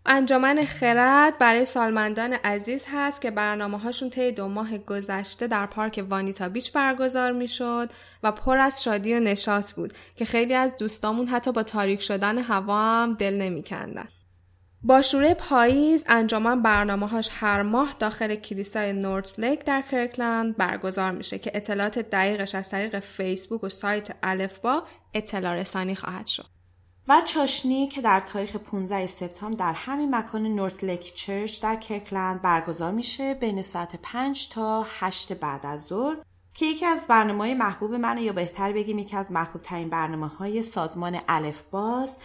انجمن 0.06 0.66
خرد 0.66 1.38
برای 1.38 1.66
سالمندان 1.66 2.34
عزیز 2.34 2.86
هست 2.92 3.22
که 3.22 3.32
برنامه 3.32 3.78
هاشون 3.78 4.10
طی 4.10 4.32
دو 4.32 4.48
ماه 4.48 4.78
گذشته 4.78 5.48
در 5.48 5.66
پارک 5.66 6.06
وانیتا 6.10 6.50
بیچ 6.50 6.72
برگزار 6.72 7.32
می 7.32 7.48
شد 7.48 7.90
و 8.24 8.32
پر 8.32 8.58
از 8.58 8.84
شادی 8.84 9.14
و 9.14 9.20
نشاط 9.20 9.72
بود 9.72 9.94
که 10.16 10.26
خیلی 10.26 10.54
از 10.54 10.78
دوستامون 10.78 11.28
حتی 11.28 11.52
با 11.52 11.64
تاریک 11.64 12.02
شدن 12.02 12.38
هوا 12.38 12.78
هم 12.78 13.14
دل 13.14 13.34
نمی 13.34 13.64
کندن. 13.64 14.08
با 14.84 15.02
شروع 15.02 15.34
پاییز 15.34 16.04
انجمن 16.08 16.62
برنامه 16.62 17.08
هاش 17.08 17.30
هر 17.34 17.62
ماه 17.62 17.96
داخل 18.00 18.36
کلیسای 18.36 18.94
Northlake 18.94 19.66
در 19.66 19.82
Kirkland 19.82 20.58
برگزار 20.58 21.12
میشه 21.12 21.40
که 21.40 21.52
اطلاعات 21.54 22.00
دقیقش 22.00 22.56
از 22.56 22.70
طریق 22.70 23.00
فیسبوک 23.00 23.64
و 23.64 23.70
سایت 23.70 24.16
الفبا 24.24 24.84
اطلاع 25.14 25.56
رسانی 25.56 25.96
خواهد 25.96 26.28
شد. 26.28 26.46
و 27.08 27.22
جشنی 27.26 27.88
که 27.88 28.02
در 28.02 28.20
تاریخ 28.20 28.56
15 28.56 29.08
سپتامبر 29.08 29.58
در 29.58 29.74
همین 29.74 30.16
مکان 30.16 30.48
Northlake 30.56 31.16
Church 31.16 31.62
در 31.62 31.76
Kirkland 31.76 32.42
برگزار 32.42 32.92
میشه 32.92 33.34
بین 33.34 33.62
ساعت 33.62 33.96
5 34.02 34.50
تا 34.50 34.86
8 35.00 35.34
بعد 35.34 35.66
از 35.66 35.82
ظهر 35.84 36.16
که 36.54 36.66
یکی 36.66 36.86
از 36.86 37.08
برنامه 37.08 37.40
های 37.40 37.54
محبوب 37.54 37.94
منه 37.94 38.22
یا 38.22 38.34
بهتر 38.34 38.72
بگیم 38.72 39.00
یکی 39.00 39.18
از 39.18 39.32
محبوب 39.32 39.62
ترین 39.62 39.90
برنامه 39.90 40.28
های 40.28 40.62
سازمان 40.62 41.20
الف 41.28 41.62
باز 41.62 42.18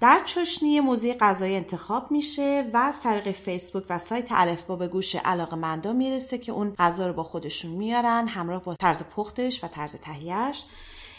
در 0.00 0.20
چشنی 0.24 0.80
موزی 0.80 1.14
غذایی 1.14 1.56
انتخاب 1.56 2.10
میشه 2.10 2.70
و 2.72 2.76
از 2.76 3.00
طریق 3.00 3.30
فیسبوک 3.30 3.84
و 3.90 3.98
سایت 3.98 4.28
الفبا 4.30 4.76
به 4.76 4.88
گوش 4.88 5.16
علاقه 5.16 5.56
مندا 5.56 5.92
می‌رسه 5.92 6.38
که 6.38 6.52
اون 6.52 6.74
غذا 6.78 7.06
رو 7.06 7.12
با 7.12 7.22
خودشون 7.22 7.70
میارن 7.70 8.28
همراه 8.28 8.64
با 8.64 8.74
طرز 8.74 9.02
پختش 9.02 9.64
و 9.64 9.68
طرز 9.68 9.96
تهیهش 9.96 10.64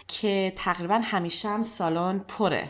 که 0.08 0.54
تقریبا 0.56 1.00
همیشه 1.04 1.50
هم 1.50 1.64
سالن 1.64 2.20
پره. 2.20 2.70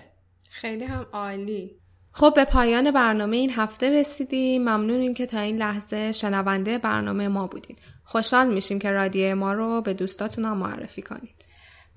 خیلی 0.49 0.83
هم 0.83 1.05
عالی. 1.13 1.71
خب 2.11 2.33
به 2.35 2.45
پایان 2.45 2.91
برنامه 2.91 3.37
این 3.37 3.51
هفته 3.51 3.89
رسیدیم. 3.89 4.61
ممنونیم 4.61 5.13
که 5.13 5.25
تا 5.25 5.39
این 5.39 5.57
لحظه 5.57 6.11
شنونده 6.11 6.77
برنامه 6.77 7.27
ما 7.27 7.47
بودید. 7.47 7.79
خوشحال 8.03 8.53
میشیم 8.53 8.79
که 8.79 8.91
رادیو 8.91 9.35
ما 9.35 9.53
رو 9.53 9.81
به 9.81 9.93
دوستاتون 9.93 10.45
هم 10.45 10.57
معرفی 10.57 11.01
کنید. 11.01 11.34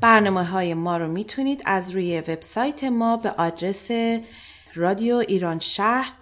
برنامه 0.01 0.45
های 0.45 0.75
ما 0.75 0.97
رو 0.97 1.09
می‌تونید 1.09 1.63
از 1.67 1.91
روی 1.91 2.21
وبسایت 2.21 2.85
ما 2.85 3.17
به 3.17 3.31
آدرس 3.31 3.91
رادیو 4.75 5.17
ایران 5.17 5.59
شهر 5.59 6.13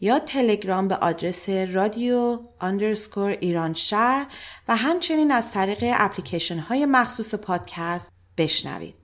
یا 0.00 0.18
تلگرام 0.18 0.88
به 0.88 0.96
آدرس 0.96 1.48
رادیو 1.48 2.40
اندرسکور 2.60 3.30
ایران 3.30 3.74
شهر 3.74 4.26
و 4.68 4.76
همچنین 4.76 5.30
از 5.30 5.50
طریق 5.50 5.78
اپلیکیشن 5.82 6.58
های 6.58 6.86
مخصوص 6.86 7.34
پادکست 7.34 8.12
بشنوید. 8.38 9.03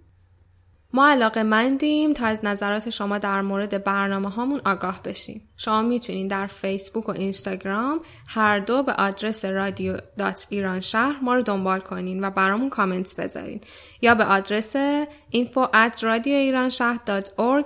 ما 0.93 1.09
علاقه 1.09 1.43
مندیم 1.43 2.13
تا 2.13 2.27
از 2.27 2.45
نظرات 2.45 2.91
شما 2.91 3.19
در 3.19 3.41
مورد 3.41 3.85
برنامه 3.85 4.29
هامون 4.29 4.61
آگاه 4.65 5.03
بشیم. 5.03 5.49
شما 5.57 5.83
می‌تونین 5.83 6.29
در 6.29 6.47
فیسبوک 6.47 7.09
و 7.09 7.13
اینستاگرام 7.13 8.01
هر 8.27 8.59
دو 8.59 8.83
به 8.83 8.93
آدرس 8.93 9.45
رادیو 9.45 9.97
dot 10.19 10.47
ایران 10.51 10.81
شهر 10.81 11.17
ما 11.23 11.35
رو 11.35 11.43
دنبال 11.43 11.81
کنین 11.81 12.25
و 12.25 12.31
برامون 12.31 12.71
کامنت 12.71 13.17
بذارین 13.17 13.61
یا 14.03 14.15
به 14.15 14.25
آدرس 14.25 14.77
info 15.33 15.69
at 15.73 16.05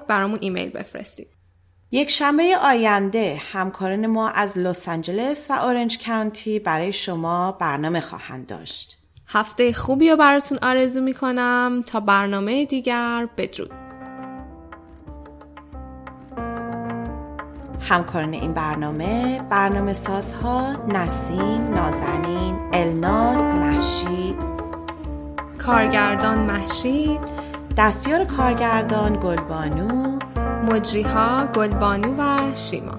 برامون 0.08 0.38
ایمیل 0.40 0.70
بفرستید. 0.70 1.28
یک 1.90 2.10
شنبه 2.10 2.56
آینده 2.62 3.40
همکاران 3.52 4.06
ما 4.06 4.28
از 4.28 4.58
لس 4.58 4.88
آنجلس 4.88 5.50
و 5.50 5.52
اورنج 5.52 6.06
کانتی 6.06 6.58
برای 6.58 6.92
شما 6.92 7.52
برنامه 7.52 8.00
خواهند 8.00 8.46
داشت. 8.46 9.03
هفته 9.34 9.72
خوبی 9.72 10.10
رو 10.10 10.16
براتون 10.16 10.58
آرزو 10.62 11.00
می‌کنم. 11.00 11.82
تا 11.86 12.00
برنامه 12.00 12.64
دیگر 12.64 13.28
بدرود. 13.36 13.70
همکاران 17.80 18.32
این 18.32 18.52
برنامه 18.52 19.42
برنامه 19.50 19.92
سازها 19.92 20.72
نسیم، 20.72 21.74
نازنین، 21.74 22.58
الناز، 22.72 23.40
محشید 23.40 24.36
کارگردان 25.58 26.38
محشید 26.38 27.20
دستیار 27.76 28.24
کارگردان 28.24 29.20
گلبانو 29.20 30.18
مجریها 30.68 31.46
گلبانو 31.46 32.14
و 32.18 32.54
شیما. 32.54 32.98